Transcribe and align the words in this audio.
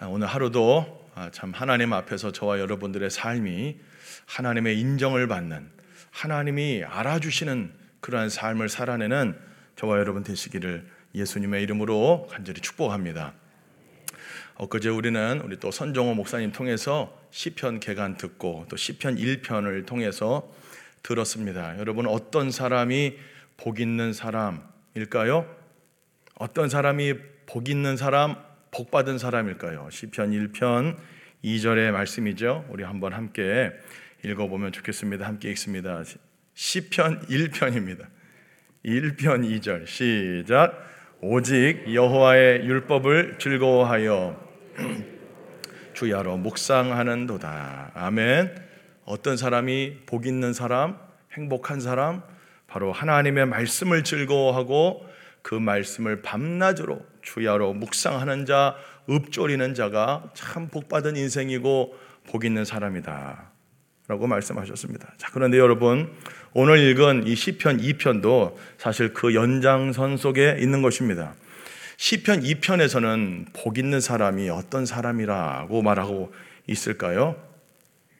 아, 0.00 0.06
오늘 0.06 0.26
하루도 0.28 1.10
아, 1.14 1.28
참 1.30 1.52
하나님 1.52 1.92
앞에서 1.92 2.32
저와 2.32 2.58
여러분들의 2.58 3.10
삶이 3.10 3.76
하나님의 4.24 4.80
인정을 4.80 5.28
받는 5.28 5.70
하나님이 6.10 6.84
알아주시는 6.84 7.70
그러한 8.00 8.30
삶을 8.30 8.70
살아내는 8.70 9.38
저와 9.76 9.98
여러분 9.98 10.22
되시기를 10.22 10.88
예수님의 11.14 11.62
이름으로 11.64 12.28
간절히 12.30 12.62
축복합니다. 12.62 13.34
엊그제 14.54 14.88
우리는 14.88 15.42
우리 15.44 15.58
또 15.58 15.70
선종호 15.70 16.14
목사님 16.14 16.52
통해서 16.52 17.14
시편 17.30 17.80
개간 17.80 18.16
듣고 18.16 18.64
또 18.70 18.76
시편 18.78 19.16
1편을 19.16 19.84
통해서 19.84 20.50
들었습니다. 21.02 21.78
여러분 21.78 22.06
어떤 22.06 22.50
사람이 22.50 23.18
복 23.58 23.80
있는 23.80 24.14
사람일까요? 24.14 25.44
어떤 26.36 26.70
사람이 26.70 27.14
복 27.44 27.68
있는 27.68 27.98
사람, 27.98 28.36
복 28.70 28.92
받은 28.92 29.18
사람일까요? 29.18 29.88
시편 29.90 30.30
1편 30.30 30.96
2절의 31.44 31.90
말씀이죠. 31.90 32.66
우리 32.68 32.84
한번 32.84 33.12
함께 33.12 33.72
읽어 34.24 34.46
보면 34.46 34.70
좋겠습니다. 34.70 35.26
함께 35.26 35.50
읽습니다. 35.50 36.02
시편 36.54 37.26
1편입니다. 37.26 38.06
1편 38.84 39.60
2절 39.60 39.86
시작. 39.86 40.86
오직 41.20 41.92
여호와의 41.92 42.64
율법을 42.64 43.38
즐거워하여 43.38 44.40
주야로 45.94 46.36
묵상하는도다. 46.36 47.92
아멘. 47.94 48.54
어떤 49.04 49.36
사람이 49.36 50.02
복 50.06 50.26
있는 50.26 50.52
사람, 50.52 50.96
행복한 51.32 51.80
사람, 51.80 52.22
바로 52.68 52.92
하나님의 52.92 53.46
말씀을 53.46 54.04
즐거워하고 54.04 55.04
그 55.42 55.56
말씀을 55.56 56.22
밤낮으로 56.22 57.04
주야로 57.22 57.74
묵상하는 57.74 58.46
자, 58.46 58.76
읊조리는 59.08 59.74
자가 59.74 60.30
참 60.34 60.68
복받은 60.68 61.16
인생이고 61.16 61.94
복 62.28 62.44
있는 62.44 62.64
사람이다. 62.64 63.50
라고 64.08 64.26
말씀하셨습니다. 64.26 65.12
자, 65.18 65.28
그런데 65.32 65.56
여러분, 65.58 66.10
오늘 66.52 66.78
읽은 66.78 67.28
이 67.28 67.36
시편 67.36 67.78
2편도 67.78 68.56
사실 68.76 69.14
그 69.14 69.34
연장선 69.34 70.16
속에 70.16 70.56
있는 70.58 70.82
것입니다. 70.82 71.34
시편 71.96 72.42
2편에서는 72.42 73.52
복 73.52 73.78
있는 73.78 74.00
사람이 74.00 74.50
어떤 74.50 74.84
사람이라고 74.84 75.82
말하고 75.82 76.32
있을까요? 76.66 77.36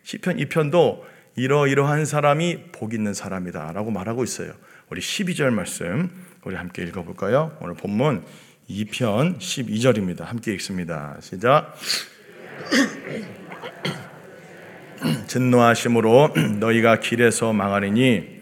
시편 0.05 0.37
2편도 0.37 1.03
이러이러한 1.37 2.05
사람이 2.05 2.71
복 2.73 2.95
있는 2.95 3.15
사람이다라고 3.15 3.91
말하고 3.91 4.23
있어요. 4.23 4.53
우리 4.91 5.01
12절 5.01 5.51
말씀 5.51 6.11
우리 6.45 6.57
함께 6.57 6.83
읽어 6.83 7.03
볼까요? 7.03 7.57
오늘 7.61 7.75
본문 7.75 8.23
2편 8.71 9.39
12절입니다. 9.39 10.25
함께 10.25 10.53
읽습니다. 10.55 11.17
시작. 11.21 11.75
진노하심으로 15.27 16.35
너희가 16.61 17.01
길에서 17.01 17.53
망하리니 17.53 18.41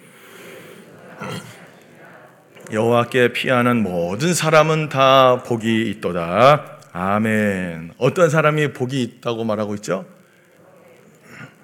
여호와께 2.70 3.33
피하는 3.33 3.83
모든 3.83 4.35
사람은 4.35 4.91
다 4.91 5.43
복이 5.45 5.89
있도다. 5.91 6.79
아멘. 6.92 7.92
어떤 7.97 8.29
사람이 8.29 8.73
복이 8.75 9.03
있다고 9.03 9.45
말하고 9.45 9.75
있죠? 9.77 10.05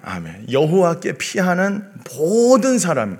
아멘. 0.01 0.47
여호와께 0.51 1.17
피하는 1.17 1.83
모든 2.15 2.79
사람, 2.79 3.19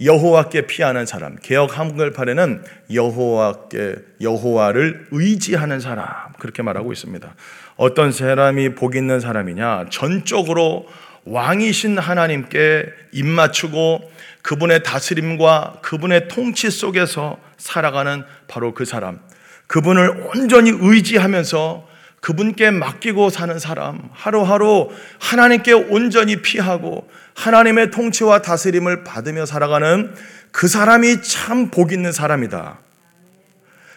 여호와께 0.00 0.66
피하는 0.66 1.06
사람. 1.06 1.36
개혁 1.40 1.78
한글판에는 1.78 2.64
여호와께 2.92 3.94
여호와를 4.20 5.06
의지하는 5.10 5.80
사람 5.80 6.08
그렇게 6.38 6.62
말하고 6.62 6.92
있습니다. 6.92 7.34
어떤 7.76 8.12
사람이 8.12 8.74
복 8.74 8.96
있는 8.96 9.20
사람이냐? 9.20 9.86
전적으로 9.90 10.86
왕이신 11.26 11.98
하나님께 11.98 12.86
입 13.12 13.26
맞추고 13.26 14.10
그분의 14.42 14.82
다스림과 14.82 15.78
그분의 15.82 16.28
통치 16.28 16.70
속에서 16.70 17.38
살아가는 17.56 18.24
바로 18.46 18.74
그 18.74 18.84
사람. 18.84 19.20
그분을 19.66 20.30
온전히 20.34 20.70
의지하면서 20.74 21.93
그분께 22.24 22.70
맡기고 22.70 23.28
사는 23.28 23.58
사람. 23.58 24.00
하루하루 24.10 24.88
하나님께 25.18 25.74
온전히 25.74 26.40
피하고 26.40 27.06
하나님의 27.34 27.90
통치와 27.90 28.40
다스림을 28.40 29.04
받으며 29.04 29.44
살아가는 29.44 30.14
그 30.50 30.66
사람이 30.66 31.20
참 31.20 31.70
복 31.70 31.92
있는 31.92 32.12
사람이다. 32.12 32.78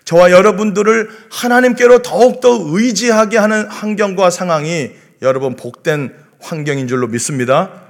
저와 0.03 0.31
여러분들을 0.31 1.09
하나님께로 1.31 2.01
더욱더 2.01 2.49
의지하게 2.65 3.37
하는 3.37 3.65
환경과 3.67 4.29
상황이 4.29 4.91
여러분 5.21 5.55
복된 5.55 6.13
환경인 6.41 6.89
줄로 6.89 7.07
믿습니다. 7.07 7.81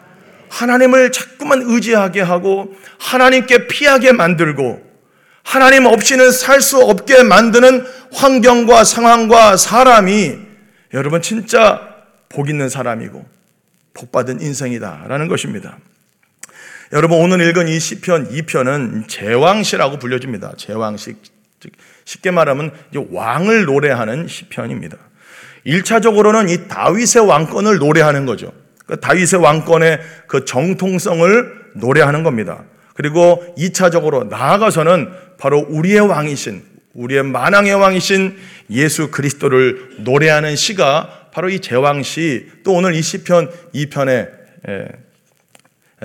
하나님을 0.49 1.11
자꾸만 1.11 1.63
의지하게 1.65 2.21
하고 2.21 2.75
하나님께 2.99 3.65
피하게 3.65 4.11
만들고 4.11 4.86
하나님 5.47 5.85
없이는 5.85 6.29
살 6.31 6.61
수 6.61 6.77
없게 6.81 7.23
만드는 7.23 7.85
환경과 8.11 8.83
상황과 8.83 9.55
사람이 9.55 10.37
여러분 10.93 11.21
진짜 11.21 11.79
복 12.27 12.49
있는 12.49 12.67
사람이고 12.67 13.25
복 13.93 14.11
받은 14.11 14.41
인생이다라는 14.41 15.29
것입니다. 15.29 15.77
여러분 16.91 17.21
오늘 17.21 17.39
읽은 17.47 17.69
이 17.69 17.79
시편 17.79 18.29
2편은 18.29 19.07
제왕시라고 19.07 19.99
불려집니다. 19.99 20.55
제왕시 20.57 21.15
쉽게 22.03 22.31
말하면 22.31 22.71
왕을 23.09 23.63
노래하는 23.63 24.27
시편입니다. 24.27 24.97
1차적으로는 25.65 26.49
이 26.49 26.67
다윗의 26.67 27.25
왕권을 27.25 27.77
노래하는 27.77 28.25
거죠. 28.25 28.51
그 28.85 28.99
다윗의 28.99 29.39
왕권의 29.41 29.99
그 30.27 30.43
정통성을 30.43 31.71
노래하는 31.75 32.23
겁니다. 32.23 32.65
그리고 32.97 33.53
2차적으로 33.57 34.27
나아가서는 34.27 35.11
바로 35.37 35.59
우리의 35.69 35.99
왕이신 35.99 36.63
우리의 36.95 37.21
만왕의 37.23 37.75
왕이신 37.75 38.35
예수 38.71 39.11
그리스도를 39.11 39.97
노래하는 39.99 40.55
시가 40.55 41.29
바로 41.31 41.49
이 41.49 41.59
제왕시 41.59 42.47
또 42.63 42.73
오늘 42.73 42.95
이 42.95 43.01
시편 43.03 43.51
2편의 43.75 44.31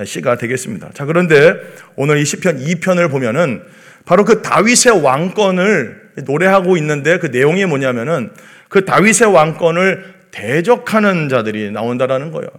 시가 0.05 0.37
되겠습니다. 0.37 0.91
자, 0.93 1.05
그런데 1.05 1.55
오늘 1.95 2.19
이 2.19 2.25
시편 2.25 2.59
2편을 2.59 3.09
보면은 3.09 3.63
바로 4.05 4.23
그 4.23 4.43
다윗의 4.43 5.01
왕권을 5.01 6.11
노래하고 6.25 6.77
있는데 6.77 7.17
그 7.17 7.27
내용이 7.27 7.65
뭐냐면은 7.65 8.31
그 8.69 8.85
다윗의 8.85 9.33
왕권을 9.33 10.13
대적하는 10.29 11.27
자들이 11.27 11.71
나온다라는 11.71 12.31
거예요. 12.31 12.49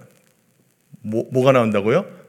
뭐, 1.02 1.24
뭐가 1.30 1.52
나온다고요? 1.52 2.23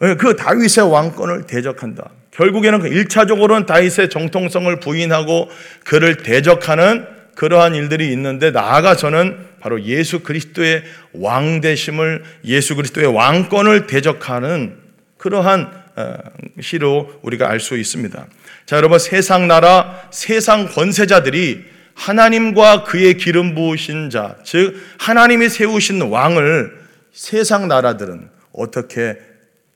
네, 0.00 0.14
그 0.16 0.34
다윗의 0.34 0.90
왕권을 0.90 1.46
대적한다. 1.46 2.10
결국에는 2.30 2.80
그 2.80 2.88
1차적으로는 2.88 3.66
다윗의 3.66 4.08
정통성을 4.08 4.80
부인하고 4.80 5.50
그를 5.84 6.16
대적하는 6.16 7.06
그러한 7.34 7.74
일들이 7.74 8.10
있는데 8.12 8.50
나아가서는 8.50 9.36
바로 9.60 9.82
예수 9.84 10.20
그리스도의 10.20 10.84
왕대심을 11.12 12.22
예수 12.44 12.76
그리스도의 12.76 13.14
왕권을 13.14 13.86
대적하는 13.86 14.76
그러한 15.18 15.70
어, 15.96 16.14
시로 16.62 17.12
우리가 17.22 17.50
알 17.50 17.60
수 17.60 17.76
있습니다. 17.76 18.26
자, 18.64 18.76
여러분 18.76 18.98
세상 18.98 19.48
나라, 19.48 20.08
세상 20.10 20.66
권세자들이 20.66 21.64
하나님과 21.94 22.84
그의 22.84 23.18
기름 23.18 23.54
부으신 23.54 24.08
자, 24.08 24.36
즉 24.44 24.76
하나님이 24.98 25.50
세우신 25.50 26.00
왕을 26.02 26.78
세상 27.12 27.68
나라들은 27.68 28.30
어떻게 28.52 29.18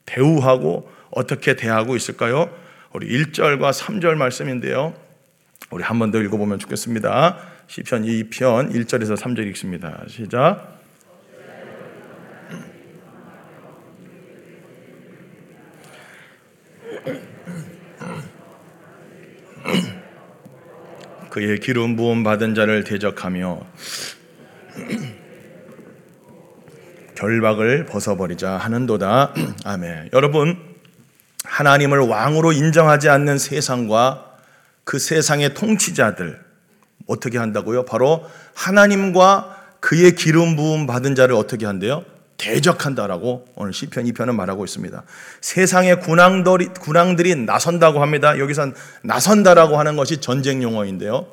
대우하고 0.07 0.91
어떻게 1.11 1.57
대하고 1.57 1.97
있을까요? 1.97 2.51
우리 2.93 3.09
1절과 3.09 3.73
3절 3.73 4.15
말씀인데요. 4.17 4.95
우리 5.71 5.83
한 5.83 5.99
번 5.99 6.11
더 6.11 6.21
읽어보면 6.21 6.59
좋겠습니다. 6.61 7.39
시편 7.67 8.05
2편 8.05 8.73
1절에서 8.75 9.17
3절 9.17 9.47
읽습니다. 9.49 10.03
시작. 10.09 10.75
그의 21.31 21.59
기름 21.59 21.97
부음 21.97 22.23
받은 22.23 22.55
자를 22.55 22.85
대적하며 22.85 23.67
결박을 27.25 27.87
벗어버리자 27.87 28.59
하는도다. 28.59 29.33
아멘. 29.65 30.11
여러분, 30.13 30.59
하나님을 31.45 32.01
왕으로 32.01 32.53
인정하지 32.53 33.09
않는 33.09 33.39
세상과 33.39 34.37
그 34.85 34.99
세상의 34.99 35.55
통치자들 35.55 36.39
어떻게 37.07 37.39
한다고요? 37.39 37.87
바로 37.87 38.25
하나님과 38.55 39.57
그의 39.81 40.15
기름 40.15 40.57
부음 40.57 40.87
받은 40.87 41.15
자를 41.15 41.35
어떻게 41.35 41.65
한대요? 41.65 42.05
대적한다라고 42.37 43.47
오늘 43.55 43.73
시편 43.73 44.05
2편은 44.05 44.35
말하고 44.35 44.65
있습니다. 44.65 45.03
세상의 45.41 46.01
군왕들이, 46.01 46.67
군왕들이 46.81 47.37
나선다고 47.37 48.03
합니다. 48.03 48.39
여기서 48.39 48.73
나선다라고 49.03 49.79
하는 49.79 49.97
것이 49.97 50.21
전쟁 50.21 50.63
용어인데요. 50.63 51.27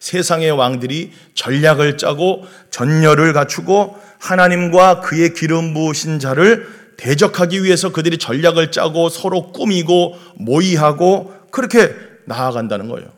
세상의 0.00 0.50
왕들이 0.50 1.12
전략을 1.34 1.96
짜고 1.96 2.44
전열을 2.70 3.32
갖추고 3.32 4.09
하나님과 4.20 5.00
그의 5.00 5.34
기름 5.34 5.74
부으신 5.74 6.18
자를 6.18 6.68
대적하기 6.96 7.64
위해서 7.64 7.90
그들이 7.90 8.18
전략을 8.18 8.70
짜고 8.70 9.08
서로 9.08 9.52
꾸미고 9.52 10.16
모의하고 10.36 11.34
그렇게 11.50 11.94
나아간다는 12.26 12.88
거예요. 12.88 13.08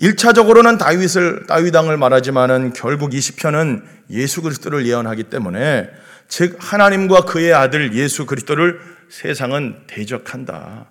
1차적으로는 0.00 0.78
다윗을 0.78 1.46
다윗 1.46 1.74
왕을 1.74 1.96
말하지만은 1.96 2.72
결국 2.72 3.14
이 3.14 3.20
시편은 3.20 3.84
예수 4.10 4.42
그리스도를 4.42 4.86
예언하기 4.86 5.24
때문에 5.24 5.88
즉 6.26 6.56
하나님과 6.58 7.22
그의 7.22 7.52
아들 7.52 7.94
예수 7.94 8.26
그리스도를 8.26 8.80
세상은 9.08 9.76
대적한다. 9.86 10.86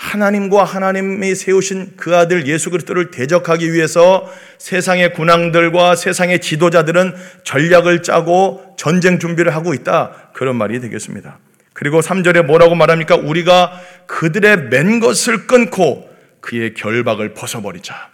하나님과 0.00 0.64
하나님이 0.64 1.34
세우신 1.34 1.92
그 1.98 2.16
아들 2.16 2.46
예수 2.46 2.70
그리스도를 2.70 3.10
대적하기 3.10 3.70
위해서 3.74 4.26
세상의 4.56 5.12
군왕들과 5.12 5.94
세상의 5.94 6.40
지도자들은 6.40 7.14
전략을 7.44 8.02
짜고 8.02 8.76
전쟁 8.78 9.18
준비를 9.18 9.54
하고 9.54 9.74
있다. 9.74 10.30
그런 10.32 10.56
말이 10.56 10.80
되겠습니다. 10.80 11.38
그리고 11.74 12.00
3절에 12.00 12.46
뭐라고 12.46 12.74
말합니까? 12.76 13.14
우리가 13.14 13.78
그들의 14.06 14.68
맨 14.70 15.00
것을 15.00 15.46
끊고 15.46 16.08
그의 16.40 16.72
결박을 16.72 17.34
벗어버리자. 17.34 18.08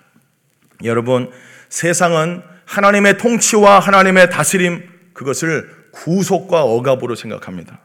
여러분, 0.83 1.31
세상은 1.69 2.43
하나님의 2.65 3.17
통치와 3.19 3.79
하나님의 3.79 4.31
다스림 4.31 4.83
그것을 5.15 5.71
구속과 5.93 6.65
억압으로 6.65 7.15
생각합니다. 7.15 7.79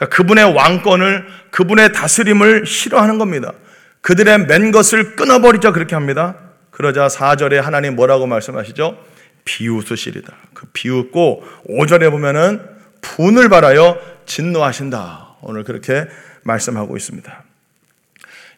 그러니까 0.00 0.16
그분의 0.16 0.54
왕권을 0.54 1.26
그분의 1.50 1.92
다스림을 1.92 2.64
싫어하는 2.64 3.18
겁니다. 3.18 3.52
그들의 4.00 4.46
맨 4.46 4.72
것을 4.72 5.14
끊어버리자 5.14 5.72
그렇게 5.72 5.94
합니다. 5.94 6.36
그러자 6.70 7.08
4절에 7.08 7.56
하나님 7.56 7.96
뭐라고 7.96 8.26
말씀하시죠? 8.26 8.98
비웃으시리다. 9.44 10.34
그 10.54 10.66
비웃고 10.72 11.44
5절에 11.68 12.10
보면은 12.10 12.62
분을 13.02 13.50
발하여 13.50 14.00
진노하신다. 14.24 15.36
오늘 15.42 15.64
그렇게 15.64 16.06
말씀하고 16.44 16.96
있습니다. 16.96 17.44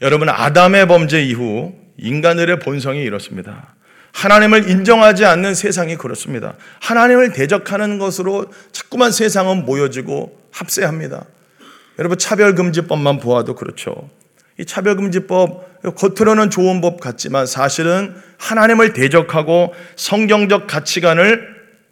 여러분 0.02 0.28
아담의 0.28 0.86
범죄 0.86 1.22
이후 1.22 1.74
인간들의 1.96 2.60
본성이 2.60 3.02
이렇습니다. 3.02 3.74
하나님을 4.12 4.68
인정하지 4.70 5.24
않는 5.24 5.54
세상이 5.54 5.96
그렇습니다. 5.96 6.54
하나님을 6.80 7.32
대적하는 7.32 7.98
것으로 7.98 8.46
자꾸만 8.70 9.10
세상은 9.10 9.64
모여지고 9.64 10.38
합세합니다. 10.50 11.24
여러분 11.98 12.18
차별금지법만 12.18 13.18
보아도 13.18 13.54
그렇죠. 13.54 14.10
이 14.58 14.64
차별금지법 14.64 15.82
겉으로는 15.96 16.50
좋은 16.50 16.80
법 16.80 17.00
같지만 17.00 17.46
사실은 17.46 18.14
하나님을 18.38 18.92
대적하고 18.92 19.72
성경적 19.96 20.66
가치관을 20.66 21.48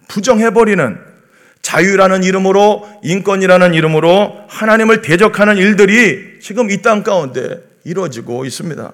부정해버리는 0.08 0.98
자유라는 1.62 2.22
이름으로 2.22 2.88
인권이라는 3.02 3.74
이름으로 3.74 4.44
하나님을 4.48 5.02
대적하는 5.02 5.56
일들이 5.56 6.38
지금 6.40 6.70
이 6.70 6.82
땅 6.82 7.02
가운데 7.02 7.58
이루어지고 7.84 8.44
있습니다. 8.44 8.92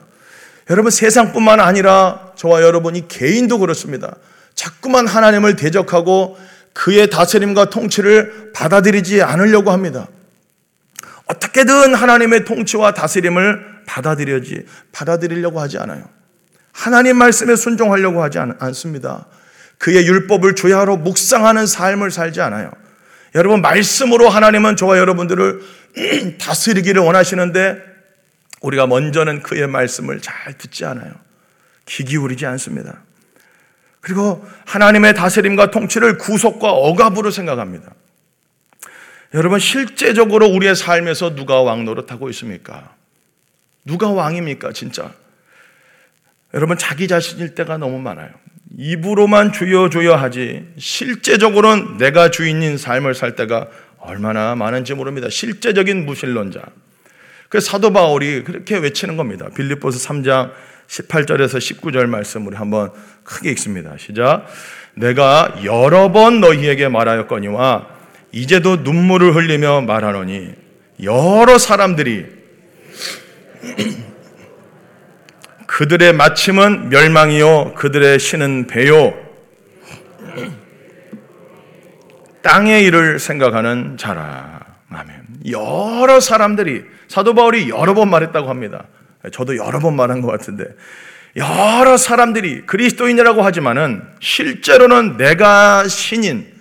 여러분 0.70 0.90
세상뿐만 0.90 1.60
아니라 1.60 2.32
저와 2.36 2.62
여러분이 2.62 3.08
개인도 3.08 3.58
그렇습니다. 3.58 4.16
자꾸만 4.54 5.06
하나님을 5.06 5.56
대적하고 5.56 6.36
그의 6.72 7.08
다스림과 7.08 7.70
통치를 7.70 8.52
받아들이지 8.52 9.22
않으려고 9.22 9.70
합니다. 9.70 10.08
어떻게든 11.26 11.94
하나님의 11.94 12.44
통치와 12.44 12.94
다스림을 12.94 13.84
받아들여지 13.86 14.66
받아들이려고 14.92 15.60
하지 15.60 15.78
않아요. 15.78 16.04
하나님 16.72 17.16
말씀에 17.16 17.56
순종하려고 17.56 18.22
하지 18.22 18.38
않, 18.38 18.56
않습니다. 18.58 19.26
그의 19.78 20.06
율법을 20.06 20.54
주야로 20.54 20.96
묵상하는 20.96 21.66
삶을 21.66 22.10
살지 22.10 22.40
않아요. 22.40 22.70
여러분 23.34 23.60
말씀으로 23.60 24.28
하나님은 24.28 24.76
저와 24.76 24.98
여러분들을 24.98 25.60
다스리기를 26.40 27.02
원하시는데 27.02 27.95
우리가 28.66 28.86
먼저는 28.86 29.42
그의 29.42 29.66
말씀을 29.68 30.20
잘 30.20 30.58
듣지 30.58 30.84
않아요. 30.84 31.12
귀 31.86 32.04
기울이지 32.04 32.46
않습니다. 32.46 33.02
그리고 34.00 34.44
하나님의 34.66 35.14
다스림과 35.14 35.70
통치를 35.70 36.18
구속과 36.18 36.70
억압으로 36.70 37.30
생각합니다. 37.30 37.92
여러분 39.34 39.58
실제적으로 39.58 40.46
우리의 40.46 40.74
삶에서 40.74 41.34
누가 41.34 41.62
왕 41.62 41.84
노릇하고 41.84 42.28
있습니까? 42.30 42.94
누가 43.84 44.10
왕입니까, 44.10 44.72
진짜? 44.72 45.12
여러분 46.54 46.78
자기 46.78 47.06
자신일 47.08 47.54
때가 47.54 47.76
너무 47.76 47.98
많아요. 48.00 48.30
입으로만 48.78 49.52
주여 49.52 49.90
주여 49.90 50.16
하지 50.16 50.66
실제적으로는 50.78 51.98
내가 51.98 52.30
주인인 52.30 52.78
삶을 52.78 53.14
살 53.14 53.36
때가 53.36 53.68
얼마나 53.98 54.54
많은지 54.54 54.94
모릅니다. 54.94 55.28
실제적인 55.28 56.04
무신론자. 56.04 56.62
그 57.48 57.60
사도 57.60 57.92
바울이 57.92 58.44
그렇게 58.44 58.76
외치는 58.76 59.16
겁니다. 59.16 59.48
빌립보서 59.54 59.98
3장 60.08 60.52
18절에서 60.88 61.58
19절 61.58 62.06
말씀을 62.06 62.58
한번 62.58 62.92
크게 63.24 63.50
읽습니다. 63.52 63.96
시작. 63.98 64.46
내가 64.94 65.56
여러 65.64 66.10
번 66.12 66.40
너희에게 66.40 66.88
말하였거니와 66.88 67.88
이제도 68.32 68.76
눈물을 68.76 69.34
흘리며 69.34 69.82
말하노니 69.82 70.54
여러 71.02 71.58
사람들이 71.58 72.26
그들의 75.66 76.12
마침은 76.14 76.88
멸망이요 76.88 77.74
그들의 77.74 78.18
신은 78.18 78.66
배요 78.66 79.14
땅의 82.42 82.84
일을 82.84 83.18
생각하는 83.18 83.96
자라. 83.96 84.65
여러 85.50 86.20
사람들이 86.20 86.84
사도 87.08 87.34
바울이 87.34 87.68
여러 87.68 87.94
번 87.94 88.10
말했다고 88.10 88.48
합니다. 88.48 88.84
저도 89.32 89.56
여러 89.56 89.78
번 89.80 89.96
말한 89.96 90.20
것 90.22 90.30
같은데 90.30 90.64
여러 91.36 91.96
사람들이 91.96 92.62
그리스도인이라고 92.66 93.42
하지만은 93.42 94.02
실제로는 94.20 95.16
내가 95.16 95.86
신인 95.88 96.56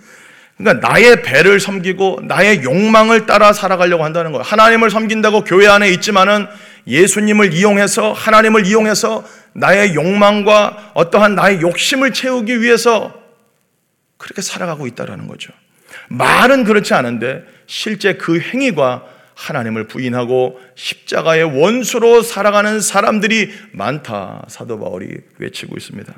그러니까 0.56 0.88
나의 0.88 1.22
배를 1.22 1.60
섬기고 1.60 2.20
나의 2.24 2.62
욕망을 2.62 3.26
따라 3.26 3.52
살아가려고 3.52 4.04
한다는 4.04 4.32
거예요. 4.32 4.42
하나님을 4.42 4.90
섬긴다고 4.90 5.44
교회 5.44 5.66
안에 5.66 5.90
있지만은 5.90 6.46
예수님을 6.86 7.52
이용해서 7.52 8.12
하나님을 8.12 8.66
이용해서 8.66 9.24
나의 9.52 9.94
욕망과 9.94 10.92
어떠한 10.94 11.34
나의 11.34 11.60
욕심을 11.60 12.12
채우기 12.12 12.62
위해서 12.62 13.14
그렇게 14.18 14.40
살아가고 14.40 14.86
있다라는 14.86 15.26
거죠. 15.26 15.52
말은 16.08 16.64
그렇지 16.64 16.94
않은데 16.94 17.44
실제 17.66 18.14
그 18.14 18.38
행위가 18.38 19.04
하나님을 19.34 19.86
부인하고 19.86 20.58
십자가의 20.74 21.44
원수로 21.44 22.22
살아가는 22.22 22.80
사람들이 22.80 23.52
많다. 23.72 24.46
사도 24.48 24.80
바울이 24.80 25.08
외치고 25.38 25.76
있습니다. 25.76 26.12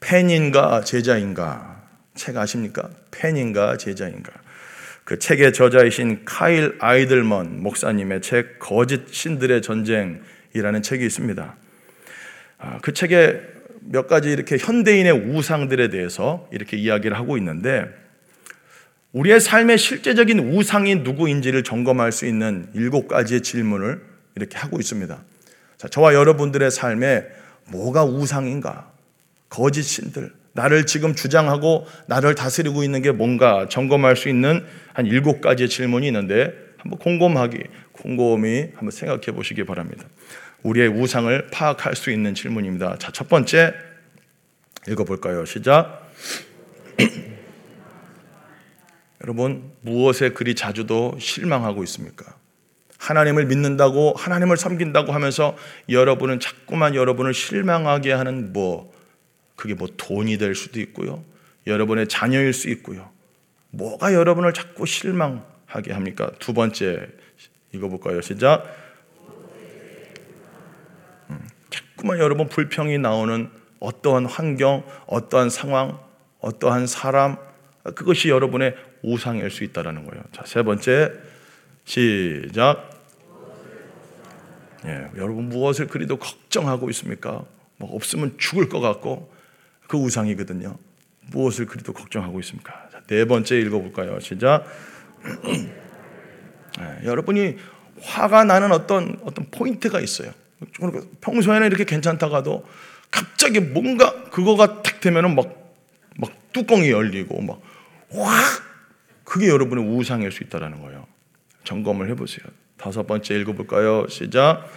팬인가 0.00 0.82
제자인가 0.82 1.82
책 2.14 2.36
아십니까? 2.36 2.90
팬인가 3.10 3.78
제자인가? 3.78 4.32
그 5.04 5.18
책의 5.18 5.52
저자이신 5.54 6.24
카일 6.24 6.76
아이들먼 6.80 7.62
목사님의 7.62 8.20
책 8.22 8.58
거짓 8.58 9.12
신들의 9.12 9.62
전쟁이라는 9.62 10.82
책이 10.82 11.04
있습니다. 11.04 11.56
아, 12.58 12.78
그 12.82 12.92
책에 12.92 13.40
몇 13.80 14.06
가지 14.06 14.30
이렇게 14.30 14.56
현대인의 14.58 15.12
우상들에 15.12 15.88
대해서 15.88 16.48
이렇게 16.52 16.76
이야기를 16.76 17.16
하고 17.16 17.36
있는데 17.36 18.03
우리의 19.14 19.40
삶의 19.40 19.78
실제적인 19.78 20.40
우상이 20.40 20.96
누구인지를 20.96 21.62
점검할 21.62 22.10
수 22.10 22.26
있는 22.26 22.68
일곱 22.74 23.06
가지의 23.06 23.42
질문을 23.42 24.02
이렇게 24.34 24.58
하고 24.58 24.80
있습니다. 24.80 25.22
자, 25.76 25.88
저와 25.88 26.14
여러분들의 26.14 26.68
삶에 26.70 27.24
뭐가 27.68 28.04
우상인가? 28.04 28.90
거짓 29.48 29.84
신들, 29.84 30.32
나를 30.52 30.86
지금 30.86 31.14
주장하고 31.14 31.86
나를 32.06 32.34
다스리고 32.34 32.82
있는 32.82 33.02
게 33.02 33.12
뭔가 33.12 33.68
점검할 33.68 34.16
수 34.16 34.28
있는 34.28 34.64
한 34.92 35.06
일곱 35.06 35.40
가지의 35.40 35.68
질문이 35.68 36.08
있는데 36.08 36.52
한번 36.78 36.98
곰곰하게 36.98 37.62
곰곰이 37.92 38.70
한번 38.74 38.90
생각해 38.90 39.26
보시기 39.26 39.62
바랍니다. 39.64 40.06
우리의 40.64 40.88
우상을 40.88 41.50
파악할 41.52 41.94
수 41.94 42.10
있는 42.10 42.34
질문입니다. 42.34 42.96
자, 42.98 43.12
첫 43.12 43.28
번째 43.28 43.74
읽어볼까요? 44.88 45.44
시작. 45.44 46.10
여러분, 49.24 49.72
무엇에 49.80 50.28
그리 50.30 50.54
자주도 50.54 51.16
실망하고 51.18 51.82
있습니까? 51.84 52.36
하나님을 52.98 53.46
믿는다고, 53.46 54.12
하나님을 54.18 54.58
섬긴다고 54.58 55.12
하면서 55.12 55.56
여러분은 55.88 56.40
자꾸만 56.40 56.94
여러분을 56.94 57.32
실망하게 57.32 58.12
하는 58.12 58.52
뭐, 58.52 58.92
그게 59.56 59.72
뭐 59.72 59.88
돈이 59.96 60.36
될 60.36 60.54
수도 60.54 60.78
있고요. 60.78 61.24
여러분의 61.66 62.08
자녀일 62.08 62.52
수 62.52 62.68
있고요. 62.68 63.08
뭐가 63.70 64.12
여러분을 64.12 64.52
자꾸 64.52 64.84
실망하게 64.84 65.94
합니까? 65.94 66.30
두 66.38 66.52
번째, 66.52 67.08
읽어볼까요? 67.72 68.20
시작. 68.20 68.76
자꾸만 71.70 72.18
여러분 72.18 72.50
불평이 72.50 72.98
나오는 72.98 73.50
어떠한 73.80 74.26
환경, 74.26 74.84
어떠한 75.06 75.48
상황, 75.48 75.98
어떠한 76.40 76.86
사람, 76.86 77.38
그것이 77.94 78.28
여러분의 78.28 78.74
우상일 79.04 79.50
수 79.50 79.64
있다라는 79.64 80.06
거예요. 80.06 80.22
자, 80.32 80.44
세 80.46 80.62
번째 80.62 81.12
시작. 81.84 82.90
예, 84.86 85.08
여러분 85.16 85.48
무엇을 85.48 85.86
그리도 85.86 86.18
걱정하고 86.18 86.90
있습니까? 86.90 87.44
뭐 87.76 87.94
없으면 87.94 88.36
죽을 88.38 88.68
것 88.68 88.80
같고 88.80 89.32
그 89.88 89.96
우상이거든요. 89.96 90.76
무엇을 91.30 91.66
그리도 91.66 91.92
걱정하고 91.92 92.40
있습니까? 92.40 92.88
자, 92.92 93.00
네 93.06 93.24
번째 93.24 93.58
읽어볼까요? 93.60 94.20
시작. 94.20 94.66
예, 96.80 97.06
여러분이 97.06 97.56
화가 98.00 98.44
나는 98.44 98.72
어떤 98.72 99.18
어떤 99.24 99.46
포인트가 99.50 100.00
있어요. 100.00 100.32
평소에는 101.20 101.66
이렇게 101.66 101.84
괜찮다가도 101.84 102.66
갑자기 103.10 103.60
뭔가 103.60 104.24
그거가 104.24 104.82
탁 104.82 105.00
되면은 105.00 105.34
막, 105.34 105.74
막 106.16 106.30
뚜껑이 106.52 106.90
열리고 106.90 107.40
막 107.42 107.74
확 108.16 108.62
그게 109.34 109.48
여러분의 109.48 109.84
우상일 109.84 110.30
수 110.30 110.44
있다라는 110.44 110.80
거예요. 110.80 111.08
점검을 111.64 112.08
해보세요. 112.10 112.46
다섯 112.76 113.04
번째 113.04 113.34
읽어볼까요? 113.40 114.06
시작. 114.08 114.70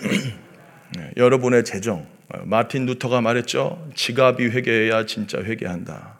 네, 0.96 1.10
여러분의 1.18 1.66
재정. 1.66 2.06
마틴 2.44 2.86
루터가 2.86 3.20
말했죠. 3.20 3.90
지갑이 3.94 4.46
회개해야 4.46 5.04
진짜 5.04 5.42
회개한다. 5.42 6.18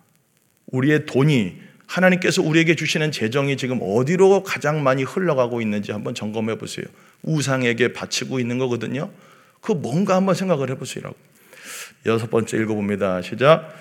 우리의 0.66 1.06
돈이 1.06 1.56
하나님께서 1.86 2.42
우리에게 2.42 2.74
주시는 2.74 3.12
재정이 3.12 3.56
지금 3.56 3.78
어디로 3.80 4.42
가장 4.42 4.82
많이 4.82 5.02
흘러가고 5.02 5.62
있는지 5.62 5.92
한번 5.92 6.14
점검해 6.14 6.58
보세요. 6.58 6.84
우상에게 7.22 7.94
바치고 7.94 8.40
있는 8.40 8.58
거거든요. 8.58 9.10
그 9.62 9.72
뭔가 9.72 10.16
한번 10.16 10.34
생각을 10.34 10.68
해 10.68 10.74
보시라고. 10.74 11.16
여섯 12.04 12.28
번째 12.28 12.58
읽어봅니다. 12.58 13.22
시작. 13.22 13.74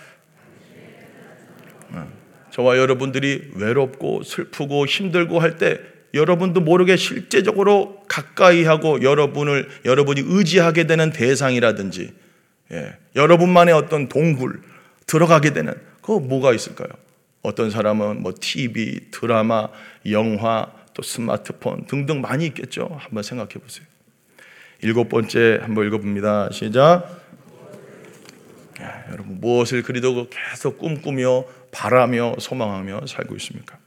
어, 1.90 2.25
저와 2.56 2.78
여러분들이 2.78 3.52
외롭고 3.56 4.24
슬프고 4.24 4.86
힘들고 4.86 5.40
할 5.40 5.58
때 5.58 5.80
여러분도 6.14 6.62
모르게 6.62 6.96
실제적으로 6.96 8.02
가까이 8.08 8.64
하고 8.64 9.02
여러분을 9.02 9.68
여러분이 9.84 10.24
의지하게 10.26 10.88
되는 10.88 11.12
대상이라든지 11.12 12.14
예, 12.72 12.94
여러분만의 13.18 13.74
어떤 13.74 14.08
동굴 14.08 14.62
들어가게 15.06 15.52
되는 15.52 15.74
그거 16.02 16.20
뭐가 16.22 16.54
있을까요? 16.54 16.88
어떤 17.42 17.70
사람은 17.70 18.22
뭐 18.22 18.34
TV, 18.40 19.12
드라마, 19.12 19.68
영화, 20.10 20.72
또 20.94 21.02
스마트폰 21.02 21.86
등등 21.88 22.22
많이 22.22 22.46
있겠죠. 22.46 22.88
한번 22.98 23.22
생각해 23.24 23.56
보세요. 23.56 23.86
일곱 24.82 25.10
번째 25.10 25.60
한번 25.62 25.86
읽어봅니다. 25.88 26.50
시작. 26.52 27.26
야, 28.82 29.06
여러분 29.12 29.40
무엇을 29.42 29.84
그리도 29.84 30.30
계속 30.30 30.78
꿈꾸며 30.78 31.44
바라며 31.76 32.36
소망하며 32.40 33.02
살고 33.06 33.36
있습니까? 33.36 33.78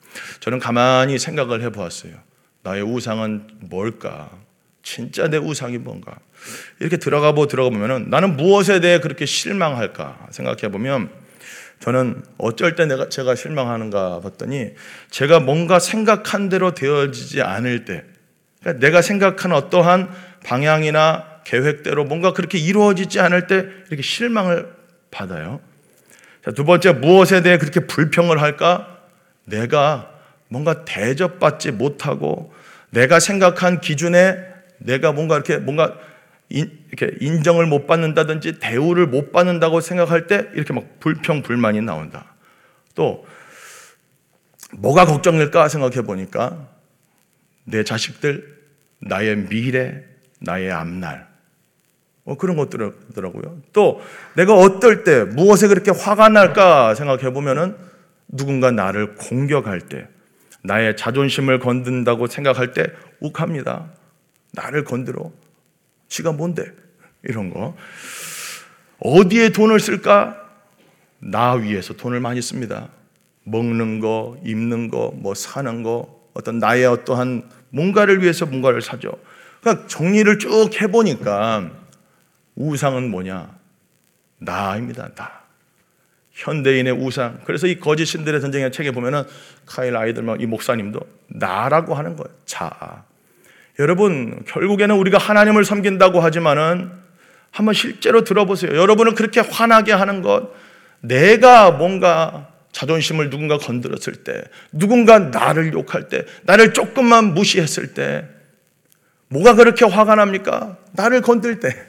저는 0.41 0.59
가만히 0.59 1.19
생각을 1.19 1.63
해보았어요. 1.63 2.13
나의 2.63 2.83
우상은 2.83 3.49
뭘까? 3.61 4.31
진짜 4.83 5.29
내 5.29 5.39
우상이 5.39 5.79
뭔가? 5.79 6.15
이렇게 6.81 6.99
들어가 6.99 7.33
보 7.33 7.47
들어가 7.47 7.71
보면은 7.71 8.11
나는 8.11 8.37
무엇에 8.37 8.81
대해 8.81 9.01
그렇게 9.01 9.25
실망할까 9.25 10.29
생각해 10.31 10.71
보면 10.71 11.11
저는 11.81 12.23
어쩔 12.37 12.75
때 12.75 12.85
내가 12.85 13.09
제가 13.09 13.35
실망하는가 13.35 14.21
봤더니 14.21 14.73
제가 15.11 15.41
뭔가 15.41 15.79
생각한 15.79 16.51
대로 16.51 16.75
되어지지 16.75 17.41
않을 17.41 17.87
때 17.87 18.05
그러니까 18.61 18.87
내가 18.87 19.01
생각한 19.01 19.53
어떠한 19.53 20.11
방향이나 20.45 21.41
계획대로 21.45 22.05
뭔가 22.05 22.35
그렇게 22.35 22.59
이루어지지 22.59 23.21
않을 23.21 23.47
때 23.47 23.65
이렇게 23.89 24.03
실망을 24.03 24.75
받아요. 25.11 25.61
자, 26.45 26.53
두 26.53 26.65
번째 26.65 26.93
무엇에 26.93 27.43
대해 27.43 27.59
그렇게 27.59 27.81
불평을 27.81 28.41
할까? 28.41 28.99
내가 29.45 30.11
뭔가 30.49 30.85
대접받지 30.85 31.73
못하고 31.73 32.53
내가 32.91 33.21
생각한 33.21 33.81
기준에 33.81 34.39
내가 34.79 35.13
뭔가 35.13 35.35
이렇게 35.35 35.59
뭔가 35.59 35.95
인, 36.51 36.71
이렇게 36.91 37.17
인정을 37.21 37.67
못 37.67 37.87
받는다든지 37.87 38.59
대우를 38.59 39.07
못 39.07 39.33
받는다고 39.33 39.81
생각할 39.81 40.27
때 40.27 40.49
이렇게 40.55 40.73
막 40.73 41.01
불평 41.01 41.43
불만이 41.43 41.83
나온다. 41.83 42.35
또 42.95 43.27
뭐가 44.73 45.05
걱정일까 45.05 45.69
생각해 45.69 46.03
보니까 46.03 46.69
내 47.65 47.85
자식들, 47.85 48.59
나의 49.01 49.37
미래, 49.49 50.05
나의 50.41 50.73
앞날 50.73 51.28
뭐 52.29 52.37
그런 52.37 52.59
것들이더라고요. 52.59 53.63
또 53.73 54.03
내가 54.37 54.55
어떨 54.55 55.03
때 55.03 55.25
무엇에 55.25 55.67
그렇게 55.67 55.91
화가 55.91 56.29
날까 56.29 56.95
생각해 56.95 57.33
보면은 57.33 57.75
누군가 58.29 58.71
나를 58.71 59.15
공격할 59.15 59.81
때 59.81 60.07
나의 60.63 60.95
자존심을 60.95 61.59
건든다고 61.59 62.27
생각할 62.27 62.75
때 62.75 62.85
욱합니다. 63.21 63.87
나를 64.53 64.85
건드려. 64.85 65.31
지가 66.09 66.33
뭔데? 66.33 66.71
이런 67.23 67.49
거. 67.49 67.75
어디에 68.99 69.49
돈을 69.49 69.81
쓸까? 69.81 70.37
나 71.21 71.53
위해서 71.53 71.95
돈을 71.95 72.21
많이 72.21 72.43
씁니다. 72.43 72.91
먹는 73.45 74.01
거, 74.01 74.37
입는 74.45 74.91
거, 74.91 75.13
뭐 75.15 75.33
사는 75.33 75.83
거, 75.83 76.29
어떤 76.35 76.59
나의 76.59 76.85
어떠한 76.85 77.49
뭔가를 77.71 78.23
위해서 78.23 78.45
뭔가를 78.45 78.83
사죠. 78.83 79.13
그러니까 79.63 79.87
정리를 79.87 80.39
쭉 80.39 80.69
해보니까 80.79 81.88
우상은 82.59 83.11
뭐냐? 83.11 83.51
나입니다. 84.39 85.09
나. 85.15 85.39
현대인의 86.33 86.93
우상. 86.93 87.41
그래서 87.45 87.67
이 87.67 87.81
거짓 87.81 88.05
신들의 88.07 88.41
전쟁의 88.41 88.71
책에 88.73 88.91
보면은 88.91 89.25
카일 89.65 89.97
아이들만 89.97 90.41
이 90.41 90.47
목사님도 90.47 91.01
나라고 91.29 91.95
하는 91.95 92.17
거예요. 92.17 92.37
자. 92.45 93.05
여러분, 93.79 94.43
결국에는 94.47 94.95
우리가 94.97 95.19
하나님을 95.19 95.65
섬긴다고 95.65 96.21
하지만은 96.21 96.91
한번 97.51 97.75
실제로 97.75 98.25
들어보세요. 98.25 98.77
여러분은 98.77 99.15
그렇게 99.15 99.41
화나게 99.41 99.93
하는 99.93 100.21
것, 100.21 100.53
내가 101.01 101.71
뭔가 101.71 102.49
자존심을 102.73 103.31
누군가 103.31 103.57
건드렸을 103.57 104.25
때, 104.25 104.45
누군가 104.73 105.19
나를 105.19 105.73
욕할 105.73 106.09
때, 106.09 106.25
나를 106.43 106.73
조금만 106.73 107.35
무시했을 107.35 107.95
때, 107.95 108.29
뭐가 109.29 109.55
그렇게 109.55 109.85
화가 109.85 110.17
납니까? 110.17 110.77
나를 110.93 111.21
건들 111.23 111.61
때. 111.61 111.88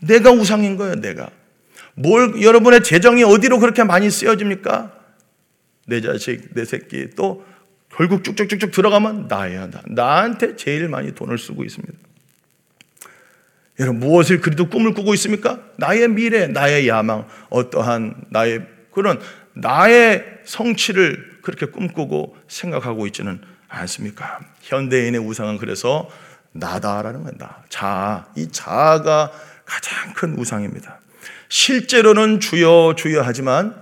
내가 0.00 0.30
우상인 0.30 0.76
거예요, 0.76 0.96
내가. 0.96 1.30
뭘, 1.94 2.42
여러분의 2.42 2.82
재정이 2.82 3.24
어디로 3.24 3.58
그렇게 3.58 3.84
많이 3.84 4.10
쓰여집니까? 4.10 4.92
내 5.86 6.00
자식, 6.00 6.54
내 6.54 6.64
새끼, 6.64 7.10
또 7.16 7.44
결국 7.90 8.24
쭉쭉쭉쭉 8.24 8.70
들어가면 8.70 9.26
나야 9.28 9.68
나. 9.68 9.82
나한테 9.86 10.56
제일 10.56 10.88
많이 10.88 11.14
돈을 11.14 11.36
쓰고 11.38 11.64
있습니다. 11.64 11.92
여러분 13.80 14.00
무엇을 14.00 14.40
그리도 14.40 14.68
꿈을 14.68 14.94
꾸고 14.94 15.14
있습니까? 15.14 15.60
나의 15.76 16.08
미래, 16.08 16.46
나의 16.46 16.86
야망, 16.86 17.26
어떠한 17.48 18.26
나의 18.30 18.66
그런 18.92 19.20
나의 19.54 20.24
성취를 20.44 21.38
그렇게 21.42 21.66
꿈꾸고 21.66 22.36
생각하고 22.46 23.06
있지는 23.06 23.40
않습니까? 23.68 24.40
현대인의 24.62 25.20
우상은 25.20 25.56
그래서 25.58 26.08
나다라는 26.52 27.24
겁니다. 27.24 27.64
자, 27.68 28.28
이 28.36 28.48
자아가 28.50 29.32
가장 29.70 30.12
큰 30.14 30.36
우상입니다. 30.36 30.98
실제로는 31.48 32.40
주여 32.40 32.94
주여 32.98 33.22
하지만 33.22 33.80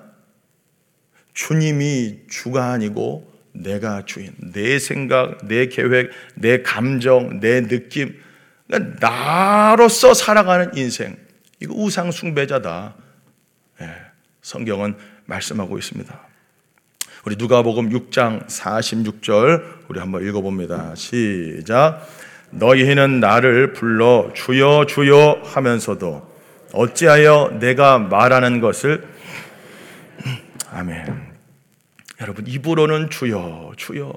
주님이 1.32 2.24
주가 2.28 2.72
아니고 2.72 3.32
내가 3.52 4.04
주인, 4.04 4.34
내 4.52 4.78
생각, 4.78 5.48
내 5.48 5.68
계획, 5.68 6.10
내 6.34 6.62
감정, 6.62 7.40
내 7.40 7.66
느낌, 7.66 8.20
그러니까 8.66 8.98
나로서 9.00 10.12
살아가는 10.12 10.76
인생. 10.76 11.16
이거 11.58 11.74
우상 11.74 12.12
숭배자다. 12.12 12.94
예, 13.80 13.88
성경은 14.42 14.94
말씀하고 15.24 15.78
있습니다. 15.78 16.28
우리 17.24 17.36
누가복음 17.36 17.88
6장 17.88 18.46
46절 18.46 19.88
우리 19.88 20.00
한번 20.00 20.26
읽어봅니다. 20.26 20.94
시작. 20.96 22.06
너희는 22.50 23.20
나를 23.20 23.72
불러 23.72 24.30
주여 24.34 24.86
주여 24.86 25.42
하면서도 25.44 26.28
어찌하여 26.72 27.58
내가 27.60 27.98
말하는 27.98 28.60
것을 28.60 29.06
아멘. 30.70 31.28
여러분 32.20 32.46
입으로는 32.46 33.10
주여 33.10 33.72
주여 33.76 34.12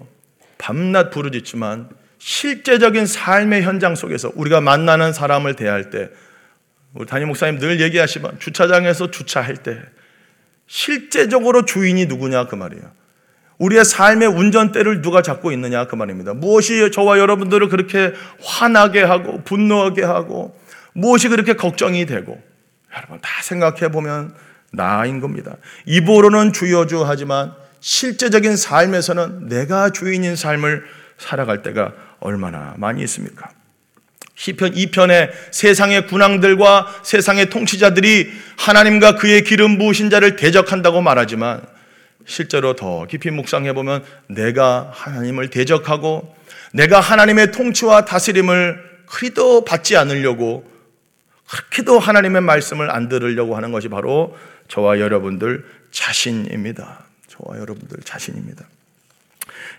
밤낮 0.57 1.09
부르짖지만 1.09 1.89
실제적인 2.19 3.05
삶의 3.05 3.63
현장 3.63 3.95
속에서 3.95 4.31
우리가 4.35 4.61
만나는 4.61 5.13
사람을 5.13 5.55
대할 5.55 5.89
때 5.89 6.09
우리 6.93 7.05
담임 7.05 7.29
목사님 7.29 7.59
늘 7.59 7.79
얘기하시면 7.81 8.39
주차장에서 8.39 9.11
주차할 9.11 9.57
때 9.57 9.79
실제적으로 10.67 11.65
주인이 11.65 12.05
누구냐 12.05 12.45
그 12.45 12.55
말이에요. 12.55 13.00
우리의 13.61 13.85
삶의 13.85 14.27
운전대를 14.27 15.01
누가 15.01 15.21
잡고 15.21 15.51
있느냐 15.51 15.85
그 15.85 15.95
말입니다. 15.95 16.33
무엇이 16.33 16.89
저와 16.91 17.19
여러분들을 17.19 17.69
그렇게 17.69 18.11
화나게 18.43 19.03
하고 19.03 19.43
분노하게 19.43 20.03
하고 20.03 20.57
무엇이 20.93 21.29
그렇게 21.29 21.53
걱정이 21.53 22.07
되고 22.07 22.41
여러분 22.97 23.19
다 23.21 23.29
생각해 23.43 23.91
보면 23.91 24.33
나인 24.71 25.19
겁니다. 25.19 25.57
입으로는 25.85 26.53
주여주 26.53 27.03
하지만 27.05 27.53
실제적인 27.81 28.55
삶에서는 28.57 29.47
내가 29.47 29.91
주인인 29.91 30.35
삶을 30.35 30.83
살아갈 31.19 31.61
때가 31.61 31.93
얼마나 32.19 32.73
많이 32.77 33.03
있습니까? 33.03 33.49
시편 34.35 34.73
2편에 34.73 35.29
세상의 35.51 36.07
군왕들과 36.07 37.01
세상의 37.03 37.51
통치자들이 37.51 38.31
하나님과 38.57 39.17
그의 39.17 39.43
기름 39.43 39.77
부으신 39.77 40.09
자를 40.09 40.35
대적한다고 40.35 41.01
말하지만 41.01 41.61
실제로 42.25 42.75
더 42.75 43.05
깊이 43.07 43.31
묵상해 43.31 43.73
보면 43.73 44.03
내가 44.27 44.91
하나님을 44.93 45.49
대적하고 45.49 46.35
내가 46.73 46.99
하나님의 46.99 47.51
통치와 47.51 48.05
다스림을 48.05 48.91
그리도 49.07 49.65
받지 49.65 49.97
않으려고 49.97 50.69
그렇게도 51.49 51.99
하나님의 51.99 52.41
말씀을 52.41 52.89
안 52.89 53.09
들으려고 53.09 53.57
하는 53.57 53.71
것이 53.71 53.89
바로 53.89 54.37
저와 54.69 54.99
여러분들 54.99 55.65
자신입니다. 55.91 57.03
저와 57.27 57.59
여러분들 57.59 57.97
자신입니다. 58.05 58.65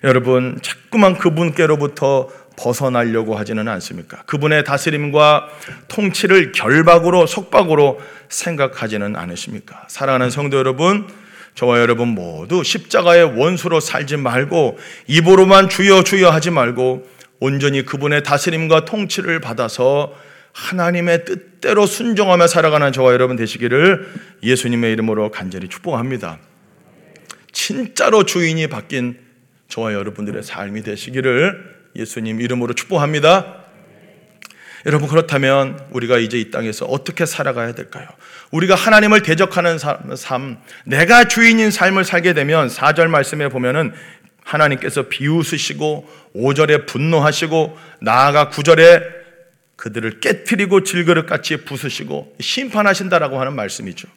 여러분, 0.04 0.58
자꾸만 0.62 1.16
그분께로부터 1.16 2.28
벗어나려고 2.56 3.36
하지는 3.36 3.68
않습니까? 3.68 4.22
그분의 4.26 4.64
다스림과 4.64 5.48
통치를 5.88 6.52
결박으로, 6.52 7.26
속박으로 7.26 8.00
생각하지는 8.28 9.16
않으십니까? 9.16 9.86
사랑하는 9.88 10.28
성도 10.28 10.58
여러분, 10.58 11.08
저와 11.54 11.80
여러분 11.80 12.08
모두 12.08 12.64
십자가의 12.64 13.38
원수로 13.38 13.80
살지 13.80 14.16
말고 14.16 14.78
입으로만 15.06 15.68
주여 15.68 16.02
주여 16.02 16.30
하지 16.30 16.50
말고 16.50 17.06
온전히 17.40 17.84
그분의 17.84 18.22
다스림과 18.22 18.84
통치를 18.84 19.40
받아서 19.40 20.14
하나님의 20.52 21.24
뜻대로 21.24 21.86
순종하며 21.86 22.46
살아가는 22.46 22.92
저와 22.92 23.12
여러분 23.12 23.36
되시기를 23.36 24.08
예수님의 24.42 24.92
이름으로 24.92 25.30
간절히 25.30 25.68
축복합니다. 25.68 26.38
진짜로 27.52 28.24
주인이 28.24 28.66
바뀐 28.68 29.18
저와 29.68 29.94
여러분들의 29.94 30.42
삶이 30.42 30.82
되시기를 30.82 31.72
예수님 31.96 32.40
이름으로 32.40 32.74
축복합니다. 32.74 33.61
여러분 34.86 35.08
그렇다면 35.08 35.78
우리가 35.90 36.18
이제 36.18 36.38
이 36.38 36.50
땅에서 36.50 36.86
어떻게 36.86 37.24
살아가야 37.24 37.72
될까요? 37.72 38.06
우리가 38.50 38.74
하나님을 38.74 39.22
대적하는 39.22 39.78
삶, 39.78 40.58
내가 40.84 41.24
주인인 41.24 41.70
삶을 41.70 42.04
살게 42.04 42.34
되면 42.34 42.68
4절 42.68 43.06
말씀에 43.08 43.48
보면은 43.48 43.92
하나님께서 44.42 45.08
비웃으시고 45.08 46.08
5절에 46.34 46.86
분노하시고 46.86 47.78
나아가 48.00 48.50
9절에 48.50 49.22
그들을 49.76 50.20
깨뜨리고 50.20 50.82
질그릇같이 50.82 51.64
부수시고 51.64 52.36
심판하신다라고 52.40 53.40
하는 53.40 53.54
말씀이죠. 53.54 54.08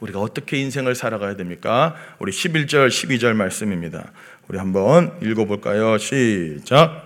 우리가 0.00 0.20
어떻게 0.20 0.58
인생을 0.58 0.94
살아가야 0.94 1.36
됩니까? 1.36 1.94
우리 2.18 2.32
11절, 2.32 2.88
12절 2.88 3.34
말씀입니다. 3.34 4.12
우리 4.48 4.58
한번 4.58 5.16
읽어볼까요? 5.22 5.96
시작. 5.98 7.03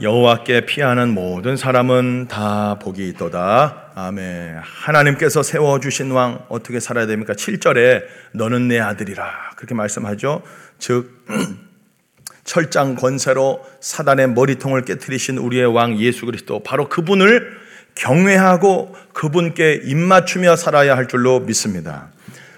여호와께 0.00 0.64
피하는 0.66 1.08
모든 1.12 1.56
사람은 1.56 2.28
다 2.28 2.78
복이 2.80 3.08
있도다. 3.08 3.90
아멘. 3.96 4.58
하나님께서 4.62 5.42
세워 5.42 5.80
주신 5.80 6.12
왕 6.12 6.44
어떻게 6.48 6.78
살아야 6.78 7.06
됩니까? 7.06 7.32
7절에 7.32 8.04
너는 8.32 8.68
내 8.68 8.78
아들이라. 8.78 9.54
그렇게 9.56 9.74
말씀하죠. 9.74 10.42
즉 10.78 11.26
철장 12.44 12.94
권세로 12.94 13.64
사단의 13.80 14.30
머리통을 14.30 14.82
깨뜨리신 14.84 15.36
우리의 15.38 15.66
왕 15.66 15.98
예수 15.98 16.26
그리스도 16.26 16.62
바로 16.62 16.88
그분을 16.88 17.58
경외하고 17.96 18.94
그분께 19.12 19.80
입맞추며 19.82 20.54
살아야 20.54 20.96
할 20.96 21.08
줄로 21.08 21.40
믿습니다. 21.40 22.10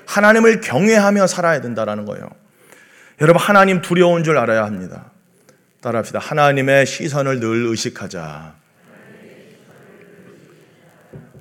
하나님을 0.05 0.61
경외하며 0.61 1.27
살아야 1.27 1.63
된다라는 1.63 2.05
거예요. 2.05 2.29
여러분 3.23 3.41
하나님 3.41 3.81
두려운 3.81 4.25
줄 4.25 4.37
알아야 4.37 4.65
합니다. 4.65 5.10
따라합시다. 5.81 6.19
하나님의 6.19 6.87
시선을 6.87 7.41
늘 7.41 7.67
의식하자. 7.67 8.55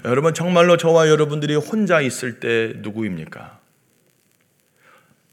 여러분 0.05 0.33
정말로 0.33 0.77
저와 0.77 1.09
여러분들이 1.09 1.55
혼자 1.55 1.99
있을 1.99 2.39
때 2.39 2.73
누구입니까? 2.77 3.59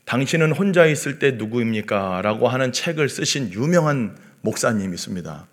당신은 0.07 0.53
혼자 0.53 0.87
있을 0.87 1.19
때 1.19 1.33
누구입니까? 1.33 2.21
라고 2.23 2.49
하는 2.49 2.73
책을 2.73 3.09
쓰신 3.09 3.53
유명한 3.53 4.17
목사님이 4.41 4.95
있습니다. 4.95 5.47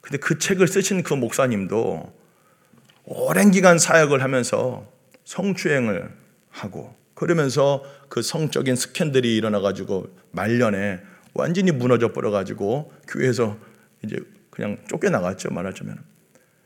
근데 0.00 0.18
그 0.18 0.38
책을 0.38 0.68
쓰신 0.68 1.02
그 1.02 1.14
목사님도 1.14 2.14
오랜 3.04 3.50
기간 3.50 3.78
사역을 3.78 4.22
하면서 4.22 4.90
성추행을 5.24 6.10
하고 6.50 6.96
그러면서 7.14 7.82
그 8.08 8.22
성적인 8.22 8.76
스캔들이 8.76 9.36
일어나 9.36 9.60
가지고 9.60 10.08
말년에 10.30 11.00
완전히 11.38 11.70
무너져 11.70 12.12
버려 12.12 12.30
가지고 12.30 12.92
교회에서 13.06 13.56
이제 14.04 14.18
그냥 14.50 14.78
쫓겨나갔죠 14.88 15.50
말하자면. 15.50 15.98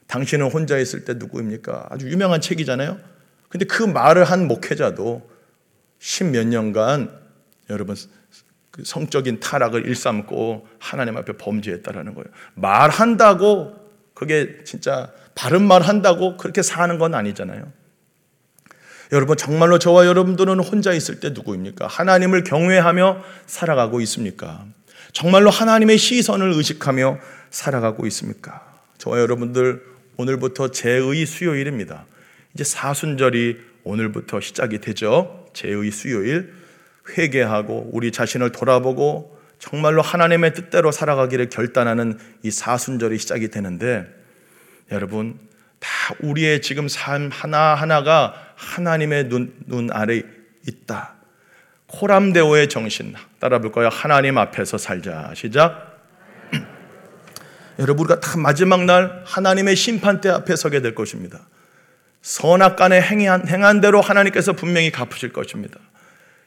당신은 0.07 0.51
혼자 0.51 0.79
있을 0.79 1.05
때 1.05 1.15
누구입니까? 1.15 1.87
아주 1.91 2.11
유명한 2.11 2.41
책이잖아요. 2.41 2.99
근데 3.49 3.67
그 3.67 3.83
말을 3.83 4.25
한 4.25 4.49
목회자도 4.49 5.31
십몇 5.99 6.47
년간 6.47 7.11
여러분 7.71 7.97
그 8.71 8.83
성적인 8.85 9.41
타락을 9.41 9.87
일삼고 9.87 10.67
하나님 10.79 11.17
앞에 11.17 11.35
범죄했다라는 11.37 12.15
거예요. 12.15 12.27
말한다고 12.55 13.75
그게 14.15 14.65
진짜 14.65 15.13
바른 15.35 15.63
말 15.63 15.83
한다고 15.83 16.37
그렇게 16.37 16.63
사는 16.63 16.99
건 16.99 17.15
아니잖아요. 17.15 17.71
여러분 19.13 19.37
정말로 19.37 19.79
저와 19.79 20.07
여러분들은 20.07 20.59
혼자 20.61 20.93
있을 20.95 21.21
때 21.21 21.31
누구입니까? 21.31 21.87
하나님을 21.87 22.45
경외하며 22.45 23.23
살아가고 23.47 24.01
있습니까? 24.01 24.65
정말로 25.13 25.51
하나님의 25.51 25.99
시선을 25.99 26.53
의식하며 26.55 27.19
살아가고 27.51 28.07
있습니까? 28.07 28.63
저와 28.97 29.21
여러분들 29.21 29.83
오늘부터 30.17 30.71
제의 30.71 31.27
수요일입니다. 31.27 32.07
이제 32.55 32.65
사순절이 32.65 33.59
오늘부터 33.85 34.41
시작이 34.41 34.79
되죠. 34.79 35.47
제의 35.53 35.91
수요일 35.91 36.55
회개하고 37.11 37.91
우리 37.93 38.13
자신을 38.13 38.53
돌아보고 38.53 39.39
정말로 39.59 40.01
하나님의 40.01 40.55
뜻대로 40.55 40.91
살아가기를 40.91 41.51
결단하는 41.51 42.19
이 42.43 42.51
사순절이 42.51 43.19
시작이 43.19 43.49
되는데 43.49 44.07
여러분 44.91 45.39
다 45.83 46.15
우리의 46.21 46.63
지금 46.63 46.87
삶 46.87 47.29
하나하나가 47.33 48.35
하나님의 48.55 49.29
눈, 49.29 49.53
눈 49.67 49.91
아래 49.93 50.23
있다. 50.67 51.17
코람데오의 51.89 52.69
정신 52.69 53.15
따라 53.41 53.59
볼까요? 53.59 53.89
하나님 53.89 54.39
앞에서 54.39 54.79
살자. 54.79 55.33
시작. 55.35 56.01
여러분 57.81 58.05
우리가 58.07 58.21
다 58.21 58.39
마지막 58.39 58.85
날 58.85 59.25
하나님의 59.27 59.75
심판대 59.75 60.29
앞에 60.29 60.55
서게 60.55 60.81
될 60.81 60.95
것입니다. 60.95 61.41
선악간에 62.23 63.01
행한, 63.03 63.49
행한 63.49 63.81
대로 63.81 64.01
하나님께서 64.01 64.53
분명히 64.53 64.93
갚으실 64.93 65.33
것입니다. 65.33 65.81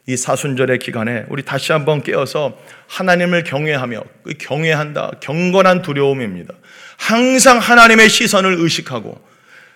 이 0.08 0.16
사순절의 0.16 0.80
기간에 0.80 1.26
우리 1.30 1.44
다시 1.44 1.72
한번 1.72 2.04
깨어서 2.04 2.58
하나님을 2.88 3.44
경외하며 3.44 4.04
그 4.24 4.34
경외한다. 4.38 5.14
경건한 5.20 5.82
두려움입니다. 5.82 6.54
항상 6.98 7.58
하나님의 7.58 8.10
시선을 8.10 8.58
의식하고 8.60 9.20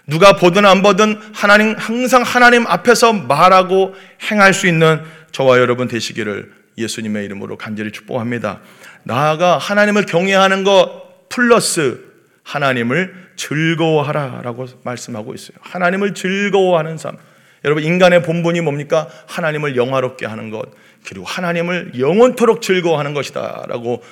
누가 0.05 0.35
보든 0.35 0.65
안 0.65 0.81
보든 0.81 1.19
하나님 1.33 1.75
항상 1.77 2.21
하나님 2.23 2.65
앞에서 2.67 3.13
말하고 3.13 3.95
행할 4.31 4.53
수 4.53 4.67
있는 4.67 5.01
저와 5.31 5.59
여러분 5.59 5.87
되시기를 5.87 6.51
예수님의 6.77 7.25
이름으로 7.25 7.57
간절히 7.57 7.91
축복합니다. 7.91 8.61
나아가 9.03 9.57
하나님을 9.57 10.05
경외하는 10.05 10.63
것 10.63 11.29
플러스 11.29 12.01
하나님을 12.43 13.29
즐거워하라라고 13.35 14.67
말씀하고 14.83 15.33
있어요. 15.33 15.57
하나님을 15.61 16.13
즐거워하는 16.13 16.97
삶. 16.97 17.17
여러분 17.65 17.83
인간의 17.83 18.23
본분이 18.23 18.61
뭡니까? 18.61 19.07
하나님을 19.27 19.75
영화롭게 19.75 20.25
하는 20.25 20.49
것 20.49 20.71
그리고 21.07 21.25
하나님을 21.25 21.99
영원토록 21.99 22.61
즐거워하는 22.61 23.13
것이다라고 23.13 24.03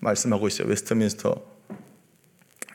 말씀하고 0.00 0.48
있어요. 0.48 0.68
웨스트민스터 0.68 1.36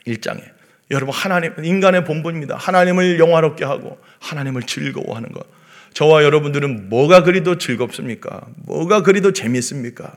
1장에. 0.06 0.42
여러분 0.90 1.14
하나님 1.14 1.52
인간의 1.62 2.04
본분입니다. 2.04 2.56
하나님을 2.56 3.18
영화롭게 3.20 3.64
하고 3.64 3.98
하나님을 4.20 4.62
즐거워하는 4.64 5.30
것. 5.32 5.46
저와 5.94 6.24
여러분들은 6.24 6.88
뭐가 6.88 7.22
그리도 7.22 7.58
즐겁습니까? 7.58 8.46
뭐가 8.64 9.02
그리도 9.02 9.32
재밌습니까? 9.32 10.16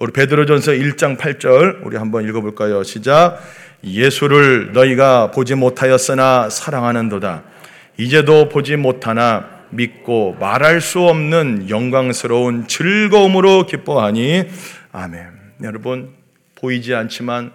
우리 0.00 0.12
베드로전서 0.12 0.72
1장 0.72 1.16
8절 1.16 1.84
우리 1.84 1.96
한번 1.96 2.28
읽어 2.28 2.40
볼까요? 2.40 2.82
시작. 2.82 3.40
예수를 3.84 4.72
너희가 4.72 5.30
보지 5.30 5.54
못하였으나 5.54 6.50
사랑하는도다. 6.50 7.53
이제도 7.96 8.48
보지 8.48 8.76
못하나 8.76 9.66
믿고 9.70 10.34
말할 10.40 10.80
수 10.80 11.00
없는 11.00 11.68
영광스러운 11.70 12.66
즐거움으로 12.66 13.66
기뻐하니 13.66 14.48
아멘. 14.92 15.28
여러분 15.62 16.14
보이지 16.56 16.94
않지만 16.94 17.52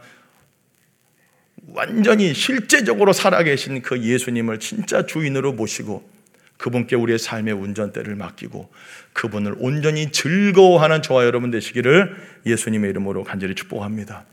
완전히 1.68 2.34
실제적으로 2.34 3.14
살아계신 3.14 3.82
그 3.82 4.02
예수님을 4.02 4.60
진짜 4.60 5.06
주인으로 5.06 5.54
모시고 5.54 6.10
그분께 6.58 6.96
우리의 6.96 7.20
삶의 7.20 7.54
운전대를 7.54 8.16
맡기고 8.16 8.70
그분을 9.14 9.56
온전히 9.60 10.12
즐거워하는 10.12 11.02
저와 11.02 11.26
여러분 11.26 11.52
되시기를 11.52 12.16
예수님의 12.46 12.90
이름으로 12.90 13.24
간절히 13.24 13.56
축복합니다. 13.56 14.26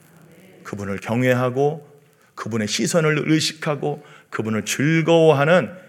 그분을 0.65 0.99
경외하고 0.99 1.89
그분의 2.35 2.67
시선을 2.67 3.25
의식하고 3.27 4.05
그분을 4.31 4.65
즐거워하는 4.65 5.71
이 5.71 5.86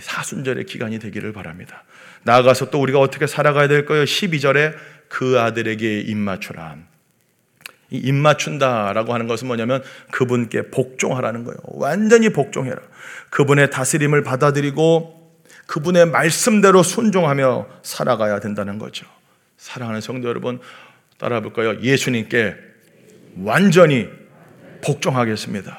사순절의 0.00 0.66
기간이 0.66 0.98
되기를 0.98 1.32
바랍니다. 1.32 1.84
나아가서 2.24 2.70
또 2.70 2.80
우리가 2.80 2.98
어떻게 2.98 3.26
살아가야 3.26 3.68
될까요? 3.68 4.04
12절에 4.04 4.74
그 5.08 5.38
아들에게 5.40 6.00
입맞추라. 6.00 6.76
이 7.90 7.98
입맞춘다라고 7.98 9.12
하는 9.12 9.26
것은 9.26 9.46
뭐냐면 9.46 9.82
그분께 10.10 10.70
복종하라는 10.70 11.44
거예요. 11.44 11.58
완전히 11.64 12.30
복종해라. 12.30 12.80
그분의 13.30 13.70
다스림을 13.70 14.22
받아들이고 14.22 15.22
그분의 15.66 16.06
말씀대로 16.06 16.82
순종하며 16.82 17.66
살아가야 17.82 18.40
된다는 18.40 18.78
거죠. 18.78 19.06
사랑하는 19.58 20.00
성도 20.00 20.28
여러분, 20.28 20.60
따라 21.18 21.40
볼까요? 21.40 21.80
예수님께 21.80 22.56
완전히 23.38 24.08
복종하겠습니다. 24.84 25.78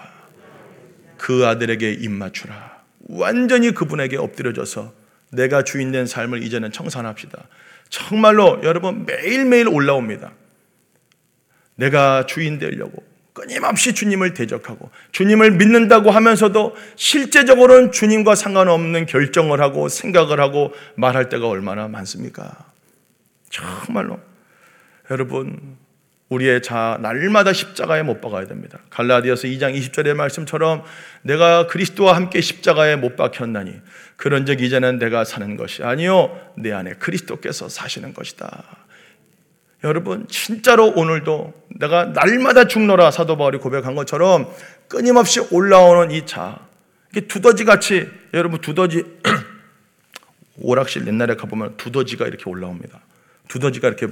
그 1.17 1.45
아들에게 1.45 1.91
입맞추라. 1.91 2.72
완전히 3.09 3.71
그분에게 3.71 4.17
엎드려져서 4.17 4.93
내가 5.31 5.63
주인된 5.63 6.05
삶을 6.05 6.43
이제는 6.43 6.71
청산합시다. 6.71 7.47
정말로 7.89 8.59
여러분 8.63 9.05
매일매일 9.05 9.67
올라옵니다. 9.67 10.31
내가 11.75 12.25
주인 12.25 12.59
되려고 12.59 13.03
끊임없이 13.33 13.93
주님을 13.93 14.33
대적하고 14.35 14.91
주님을 15.11 15.51
믿는다고 15.51 16.11
하면서도 16.11 16.75
실제적으로는 16.95 17.91
주님과 17.91 18.35
상관없는 18.35 19.07
결정을 19.07 19.59
하고 19.59 19.89
생각을 19.89 20.39
하고 20.39 20.73
말할 20.95 21.29
때가 21.29 21.47
얼마나 21.47 21.87
많습니까? 21.87 22.71
정말로 23.49 24.19
여러분 25.09 25.77
우리의 26.33 26.61
자 26.61 26.97
날마다 27.01 27.53
십자가에 27.53 28.03
못 28.03 28.21
박아야 28.21 28.45
됩니다. 28.47 28.79
갈라디아서 28.89 29.47
2장 29.47 29.75
20절의 29.75 30.15
말씀처럼 30.15 30.83
내가 31.21 31.67
그리스도와 31.67 32.15
함께 32.15 32.41
십자가에 32.41 32.95
못 32.95 33.15
박혔나니 33.15 33.73
그런즉 34.17 34.61
이제는 34.61 34.99
내가 34.99 35.23
사는 35.23 35.55
것이 35.57 35.83
아니요 35.83 36.37
내 36.57 36.71
안에 36.71 36.93
그리스도께서 36.93 37.69
사시는 37.69 38.13
것이다. 38.13 38.63
여러분 39.83 40.27
진짜로 40.29 40.91
오늘도 40.91 41.53
내가 41.79 42.05
날마다 42.05 42.67
죽노라 42.67 43.11
사도 43.11 43.37
바울이 43.37 43.57
고백한 43.57 43.95
것처럼 43.95 44.47
끊임없이 44.87 45.41
올라오는 45.51 46.11
이 46.11 46.25
자, 46.25 46.67
이게 47.11 47.21
두더지 47.21 47.65
같이 47.65 48.09
여러분 48.33 48.61
두더지 48.61 49.03
오락실 50.61 51.07
옛날에 51.07 51.35
가보면 51.35 51.77
두더지가 51.77 52.27
이렇게 52.27 52.49
올라옵니다. 52.49 53.01
두더지가 53.49 53.87
이렇게 53.89 54.07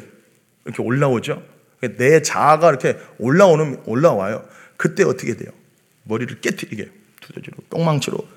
이렇게 0.66 0.82
올라오죠. 0.84 1.61
내 1.98 2.22
자아가 2.22 2.70
이렇게 2.70 2.98
올라오는 3.18 3.82
올라와요. 3.86 4.46
그때 4.78 5.04
어떻게 5.04 5.36
돼요? 5.36 5.52
머리를 6.04 6.42
깨뜨리게 6.42 6.90
두더지로 7.22 7.58
똥망치로 7.70 8.28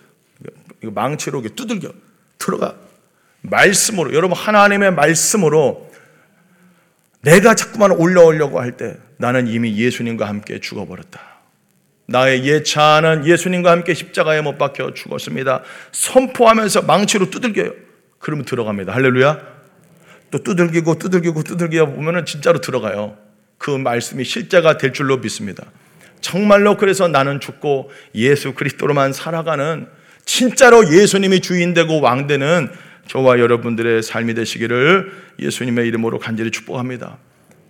망치로 0.82 1.42
두들겨 1.42 1.92
들어가 2.38 2.76
말씀으로 3.42 4.14
여러분 4.14 4.36
하나님의 4.36 4.92
말씀으로 4.92 5.90
내가 7.22 7.54
자꾸만 7.54 7.92
올라오려고 7.92 8.60
할 8.60 8.76
때 8.76 8.98
나는 9.16 9.46
이미 9.46 9.76
예수님과 9.78 10.26
함께 10.26 10.60
죽어버렸다. 10.60 11.20
나의 12.06 12.44
옛 12.44 12.64
자아는 12.64 13.26
예수님과 13.26 13.70
함께 13.70 13.94
십자가에 13.94 14.42
못 14.42 14.58
박혀 14.58 14.92
죽었습니다. 14.92 15.62
선포하면서 15.92 16.82
망치로 16.82 17.30
두들겨요. 17.30 17.72
그러면 18.18 18.44
들어갑니다. 18.44 18.92
할렐루야. 18.92 19.54
또 20.30 20.42
두들기고 20.42 20.98
두들기고 20.98 21.42
두들겨 21.44 21.86
보면은 21.86 22.26
진짜로 22.26 22.60
들어가요. 22.60 23.16
그 23.64 23.70
말씀이 23.70 24.24
실제가 24.24 24.76
될 24.76 24.92
줄로 24.92 25.16
믿습니다. 25.16 25.64
정말로 26.20 26.76
그래서 26.76 27.08
나는 27.08 27.40
죽고 27.40 27.90
예수 28.14 28.52
그리스도로만 28.52 29.14
살아가는 29.14 29.86
진짜로 30.26 30.92
예수님이 30.92 31.40
주인 31.40 31.72
되고 31.72 31.98
왕 32.02 32.26
되는 32.26 32.68
저와 33.06 33.38
여러분들의 33.38 34.02
삶이 34.02 34.34
되시기를 34.34 35.10
예수님의 35.38 35.88
이름으로 35.88 36.18
간절히 36.18 36.50
축복합니다. 36.50 37.16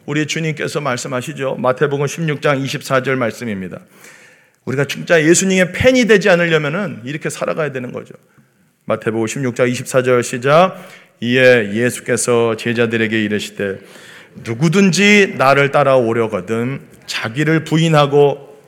우리 0.05 0.27
주님께서 0.27 0.81
말씀하시죠. 0.81 1.59
마태복음 1.61 2.07
16장 2.07 2.65
24절 2.65 3.15
말씀입니다. 3.15 3.79
우리가 4.65 4.87
진짜 4.87 5.23
예수님의 5.23 5.71
팬이 5.75 6.07
되지 6.07 6.29
않으려면 6.29 7.03
이렇게 7.05 7.31
살아가야 7.31 7.71
되는 7.71 7.93
거죠. 7.93 8.15
마태복음 8.87 9.27
16장 9.27 9.73
24절 9.73 10.25
시작. 10.25 10.77
이에 11.21 11.73
예수께서 11.73 12.57
제자들에게 12.57 13.23
이르시되 13.23 13.79
누구든지 14.37 15.35
나를 15.37 15.71
따라오려거든 15.71 16.81
자기를 17.07 17.65
부인하고 17.65 18.59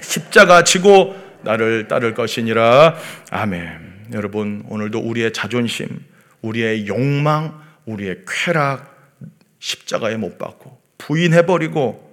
십자가 0.00 0.64
지고 0.64 1.16
나를 1.42 1.88
따를 1.88 2.14
것이니라. 2.14 2.96
아멘. 3.30 4.08
여러분, 4.12 4.64
오늘도 4.68 4.98
우리의 4.98 5.32
자존심, 5.32 5.88
우리의 6.42 6.86
욕망, 6.86 7.60
우리의 7.86 8.18
쾌락 8.26 8.94
십자가에 9.58 10.16
못 10.16 10.38
박고 10.38 10.78
부인해 10.98 11.46
버리고 11.46 12.06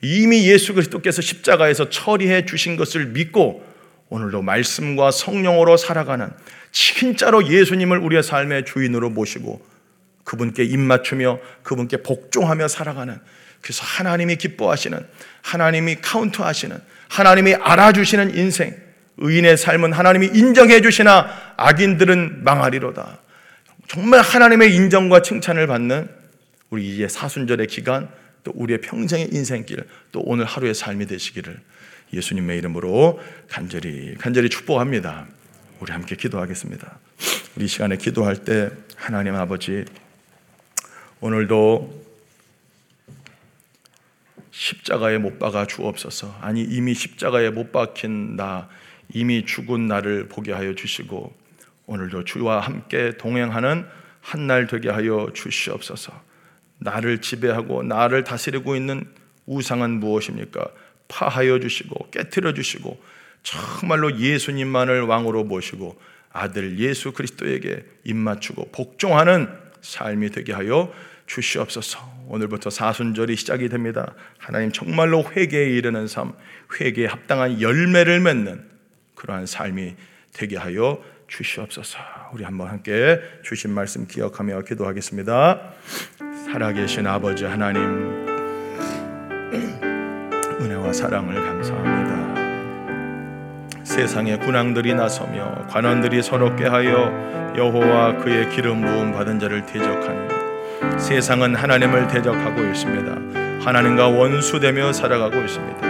이미 0.00 0.48
예수 0.48 0.74
그리스도께서 0.74 1.22
십자가에서 1.22 1.88
처리해 1.90 2.46
주신 2.46 2.76
것을 2.76 3.06
믿고 3.06 3.66
오늘도 4.10 4.42
말씀과 4.42 5.10
성령으로 5.10 5.76
살아가는 5.76 6.30
진짜로 6.70 7.46
예수님을 7.46 7.98
우리의 7.98 8.22
삶의 8.22 8.64
주인으로 8.64 9.10
모시고 9.10 9.60
그분께 10.28 10.62
입맞추며 10.62 11.38
그분께 11.62 12.02
복종하며 12.02 12.68
살아가는 12.68 13.18
그래서 13.62 13.82
하나님이 13.82 14.36
기뻐하시는 14.36 15.00
하나님이 15.40 15.96
카운트하시는 16.02 16.78
하나님이 17.08 17.54
알아주시는 17.54 18.36
인생 18.36 18.76
의인의 19.16 19.56
삶은 19.56 19.94
하나님이 19.94 20.26
인정해 20.34 20.82
주시나 20.82 21.54
악인들은 21.56 22.44
망하리로다. 22.44 23.20
정말 23.88 24.20
하나님의 24.20 24.74
인정과 24.76 25.22
칭찬을 25.22 25.66
받는 25.66 26.10
우리 26.68 26.94
이제 26.94 27.08
사순절의 27.08 27.66
기간 27.68 28.10
또 28.44 28.52
우리의 28.54 28.82
평생의 28.82 29.30
인생길 29.32 29.82
또 30.12 30.20
오늘 30.20 30.44
하루의 30.44 30.74
삶이 30.74 31.06
되시기를 31.06 31.58
예수님의 32.12 32.58
이름으로 32.58 33.18
간절히 33.48 34.14
간절히 34.18 34.50
축복합니다. 34.50 35.26
우리 35.80 35.90
함께 35.90 36.16
기도하겠습니다. 36.16 36.98
우리 37.56 37.66
시간에 37.66 37.96
기도할 37.96 38.36
때 38.36 38.70
하나님 38.94 39.34
아버지 39.34 39.86
오늘도 41.20 42.06
십자가에 44.50 45.18
못 45.18 45.38
박아 45.38 45.66
주옵소서. 45.66 46.38
아니 46.40 46.62
이미 46.62 46.94
십자가에 46.94 47.50
못 47.50 47.72
박힌 47.72 48.36
나 48.36 48.68
이미 49.12 49.44
죽은 49.44 49.86
나를 49.86 50.28
보게 50.28 50.52
하여 50.52 50.74
주시고 50.74 51.34
오늘도 51.86 52.24
주와 52.24 52.60
함께 52.60 53.16
동행하는 53.16 53.86
한 54.20 54.46
날 54.46 54.66
되게 54.66 54.90
하여 54.90 55.30
주시옵소서. 55.32 56.12
나를 56.78 57.20
지배하고 57.20 57.82
나를 57.82 58.24
다스리고 58.24 58.76
있는 58.76 59.06
우상은 59.46 60.00
무엇입니까? 60.00 60.68
파하여 61.08 61.58
주시고 61.60 62.10
깨뜨려 62.10 62.52
주시고 62.52 63.00
정말로 63.42 64.18
예수님만을 64.18 65.02
왕으로 65.02 65.44
모시고 65.44 65.98
아들 66.30 66.78
예수 66.78 67.12
그리스도에게 67.12 67.84
입맞추고 68.04 68.70
복종하는 68.70 69.48
삶이 69.80 70.30
되게 70.30 70.52
하여 70.52 70.92
주시옵소서. 71.28 72.00
오늘부터 72.26 72.70
사순절이 72.70 73.36
시작이 73.36 73.68
됩니다. 73.68 74.14
하나님 74.38 74.72
정말로 74.72 75.24
회개에 75.24 75.70
이르는 75.70 76.08
삶, 76.08 76.32
회개에 76.80 77.06
합당한 77.06 77.60
열매를 77.60 78.18
맺는 78.20 78.64
그러한 79.14 79.46
삶이 79.46 79.94
되게 80.32 80.56
하여 80.56 81.00
주시옵소서. 81.28 81.98
우리 82.32 82.42
한번 82.44 82.68
함께 82.68 83.20
주신 83.42 83.70
말씀 83.72 84.08
기억하며 84.08 84.62
기도하겠습니다. 84.62 85.60
살아계신 86.46 87.06
아버지 87.06 87.44
하나님 87.44 87.82
은혜와 90.60 90.92
사랑을 90.92 91.34
감사합니다. 91.34 92.38
세상의 93.84 94.40
군왕들이 94.40 94.94
나서며 94.94 95.66
관원들이 95.68 96.22
서럽게 96.22 96.66
하여 96.66 97.54
여호와 97.56 98.18
그의 98.18 98.50
기름 98.50 98.82
부음 98.82 99.12
받은 99.12 99.38
자를 99.38 99.64
대적하니 99.66 100.37
세상은 100.98 101.54
하나님을 101.54 102.08
대적하고 102.08 102.62
있습니다. 102.62 103.64
하나님과 103.64 104.08
원수되며 104.08 104.92
살아가고 104.92 105.36
있습니다. 105.36 105.80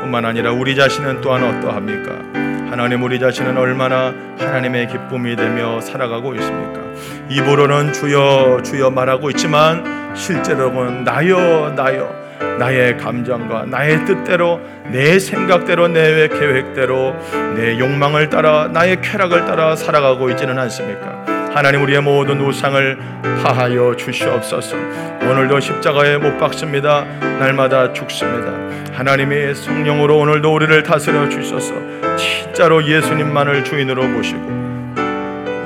뿐만 0.00 0.24
아니라 0.24 0.52
우리 0.52 0.76
자신은 0.76 1.20
또한 1.20 1.42
어떠합니까? 1.42 2.44
하나님 2.70 3.02
우리 3.02 3.18
자신은 3.18 3.56
얼마나 3.56 4.12
하나님의 4.38 4.88
기쁨이 4.88 5.36
되며 5.36 5.80
살아가고 5.80 6.34
있습니까? 6.34 6.80
입으로는 7.28 7.92
주여 7.92 8.62
주여 8.64 8.90
말하고 8.90 9.30
있지만 9.30 10.14
실제로는 10.14 11.04
나여 11.04 11.72
나여 11.76 12.24
나의 12.58 12.98
감정과 12.98 13.66
나의 13.66 14.04
뜻대로 14.04 14.60
내 14.90 15.18
생각대로 15.18 15.88
내 15.88 16.28
계획대로 16.28 17.14
내 17.56 17.78
욕망을 17.78 18.28
따라 18.28 18.68
나의 18.68 19.00
쾌락을 19.00 19.46
따라 19.46 19.76
살아가고 19.76 20.30
있지는 20.30 20.58
않습니까? 20.58 21.33
하나님 21.54 21.84
우리의 21.84 22.00
모든 22.00 22.40
우상을 22.40 22.98
파하여 23.44 23.94
주시옵소서. 23.94 24.76
오늘도 25.22 25.60
십자가에 25.60 26.16
못 26.16 26.36
박습니다. 26.36 27.04
날마다 27.38 27.92
죽습니다. 27.92 28.50
하나님의 28.92 29.54
성령으로 29.54 30.18
오늘도 30.18 30.52
우리를 30.52 30.82
다스려 30.82 31.28
주셔서 31.28 31.74
진짜로 32.16 32.84
예수님만을 32.84 33.62
주인으로 33.62 34.02
모시고 34.02 34.40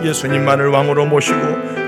예수님만을 0.05 0.69
왕으로 0.69 1.07
모시고 1.07 1.39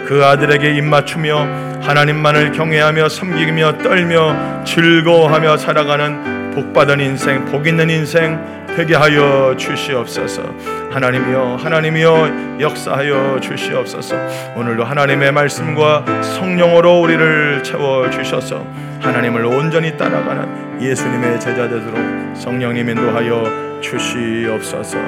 그 0.06 0.24
아들에게 0.24 0.76
입맞추며 0.76 1.80
하나님만을 1.82 2.52
경외하며 2.52 3.10
섬기며 3.10 3.78
떨며 3.82 4.64
즐거워하며 4.64 5.58
살아가는 5.58 6.52
복받은 6.54 7.00
인생, 7.00 7.44
복 7.44 7.66
있는 7.66 7.90
인생 7.90 8.59
되게 8.76 8.94
하여 8.94 9.54
주시옵소서. 9.56 10.42
하나님이여, 10.90 11.56
하나님이여 11.56 12.58
역사하여 12.60 13.40
주시옵소서. 13.40 14.16
오늘도 14.56 14.84
하나님의 14.84 15.32
말씀과 15.32 16.22
성령으로 16.22 17.00
우리를 17.00 17.62
채워 17.62 18.08
주셔서 18.10 18.64
하나님을 19.00 19.44
온전히 19.44 19.96
따라가는 19.96 20.82
예수님의 20.82 21.40
제자 21.40 21.68
되도록 21.68 22.36
성령님 22.36 22.88
인도하여 22.88 23.80
주시옵소서. 23.80 24.98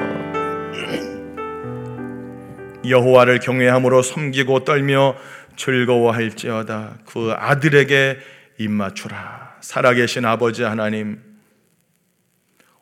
여호와를 2.87 3.39
경외함으로 3.39 4.01
섬기고 4.01 4.65
떨며 4.65 5.15
즐거워할지어다 5.55 6.95
그 7.05 7.33
아들에게 7.35 8.17
입맞추라 8.57 9.53
살아계신 9.61 10.25
아버지 10.25 10.63
하나님 10.63 11.32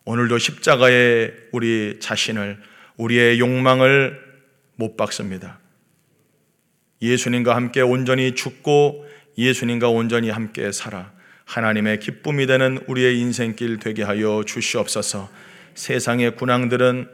오늘도 0.04 0.38
십자가에 0.38 1.30
우리 1.52 1.98
자신을 2.00 2.60
우리의 2.96 3.38
욕망을 3.40 4.20
못 4.76 4.96
박습니다 4.96 5.60
예수님과 7.00 7.54
함께 7.54 7.80
온전히 7.80 8.34
죽고 8.34 9.06
예수님과 9.38 9.88
온전히 9.88 10.30
함께 10.30 10.72
살아 10.72 11.12
하나님의 11.44 12.00
기쁨이 12.00 12.46
되는 12.46 12.78
우리의 12.86 13.18
인생길 13.18 13.78
되게 13.78 14.02
하여 14.02 14.42
주시옵소서 14.46 15.30
세상의 15.74 16.36
군왕들은 16.36 17.08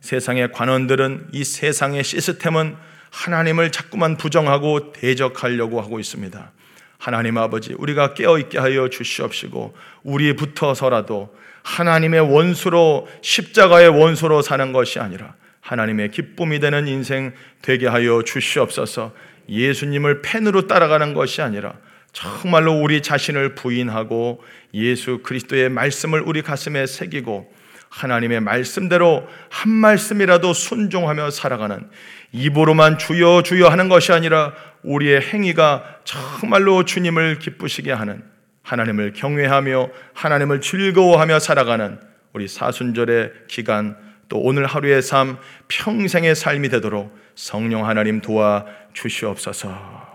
세상의 0.00 0.52
관원들은 0.52 1.28
이 1.32 1.44
세상의 1.44 2.04
시스템은 2.04 2.76
하나님을 3.10 3.72
자꾸만 3.72 4.16
부정하고 4.16 4.92
대적하려고 4.92 5.80
하고 5.80 5.98
있습니다. 5.98 6.52
하나님 6.98 7.38
아버지, 7.38 7.72
우리가 7.72 8.14
깨어있게 8.14 8.58
하여 8.58 8.88
주시옵시고, 8.88 9.74
우리 10.02 10.36
붙어서라도 10.36 11.34
하나님의 11.62 12.20
원수로, 12.20 13.08
십자가의 13.22 13.88
원수로 13.88 14.42
사는 14.42 14.72
것이 14.72 14.98
아니라 14.98 15.34
하나님의 15.60 16.10
기쁨이 16.10 16.58
되는 16.60 16.88
인생 16.88 17.32
되게 17.62 17.86
하여 17.86 18.22
주시옵소서. 18.22 19.12
예수님을 19.48 20.22
팬으로 20.22 20.66
따라가는 20.66 21.14
것이 21.14 21.42
아니라 21.42 21.74
정말로 22.12 22.72
우리 22.80 23.02
자신을 23.02 23.54
부인하고 23.54 24.42
예수 24.74 25.20
그리스도의 25.22 25.68
말씀을 25.68 26.22
우리 26.24 26.42
가슴에 26.42 26.86
새기고 26.86 27.52
하나님의 27.88 28.40
말씀대로 28.40 29.26
한 29.48 29.70
말씀이라도 29.70 30.52
순종하며 30.52 31.30
살아가는 31.30 31.88
입으로만 32.32 32.98
주여 32.98 33.42
주여 33.42 33.68
하는 33.68 33.88
것이 33.88 34.12
아니라 34.12 34.54
우리의 34.82 35.20
행위가 35.20 35.98
정말로 36.04 36.84
주님을 36.84 37.38
기쁘시게 37.40 37.92
하는 37.92 38.22
하나님을 38.70 39.12
경외하며 39.14 39.88
하나님을 40.14 40.60
즐거워하며 40.60 41.40
살아가는 41.40 41.98
우리 42.32 42.46
사순절의 42.46 43.32
기간 43.48 43.96
또 44.28 44.38
오늘 44.38 44.66
하루의 44.66 45.02
삶 45.02 45.38
평생의 45.66 46.36
삶이 46.36 46.68
되도록 46.68 47.12
성령 47.34 47.88
하나님 47.88 48.20
도와 48.20 48.64
주시옵소서. 48.92 50.08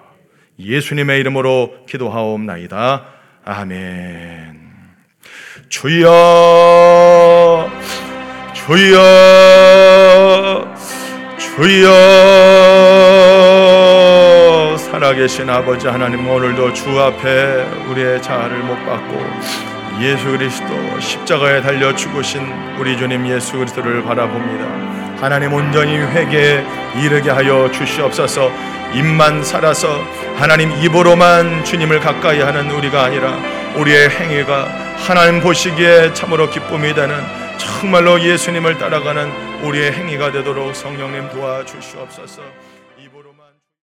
예수님의 0.57 1.19
이름으로 1.19 1.85
기도하옵나이다. 1.85 3.05
아멘. 3.43 4.55
주여 5.67 6.07
주여 8.53 8.99
주여 11.37 11.95
살아계신 15.05 15.47
아버지 15.47 15.87
하나님 15.87 16.27
오늘도 16.27 16.73
주 16.73 16.99
앞에 16.99 17.63
우리의 17.89 18.19
자아를 18.23 18.57
못 18.63 18.73
받고 18.87 19.23
예수 20.01 20.25
그리스도 20.31 20.99
십자가에 20.99 21.61
달려 21.61 21.95
죽으신 21.95 22.41
우리 22.79 22.97
주님 22.97 23.27
예수 23.27 23.53
그리스도를 23.53 24.03
바라봅니다. 24.03 24.65
하나님 25.21 25.53
온전히 25.53 25.97
회개에 25.99 26.65
이르게 27.03 27.29
하여 27.29 27.69
주시옵소서. 27.71 28.51
입만 28.95 29.43
살아서 29.43 30.03
하나님 30.37 30.71
입으로만 30.71 31.63
주님을 31.63 31.99
가까이 31.99 32.41
하는 32.41 32.71
우리가 32.71 33.03
아니라 33.03 33.37
우리의 33.75 34.09
행위가 34.09 34.63
하나님 34.97 35.39
보시기에 35.39 36.13
참으로 36.15 36.49
기쁨이 36.49 36.95
되는 36.95 37.15
정말로 37.57 38.19
예수님을 38.19 38.79
따라가는 38.79 39.61
우리의 39.65 39.91
행위가 39.91 40.31
되도록 40.31 40.75
성령님 40.75 41.29
도와주시옵소서. 41.29 42.41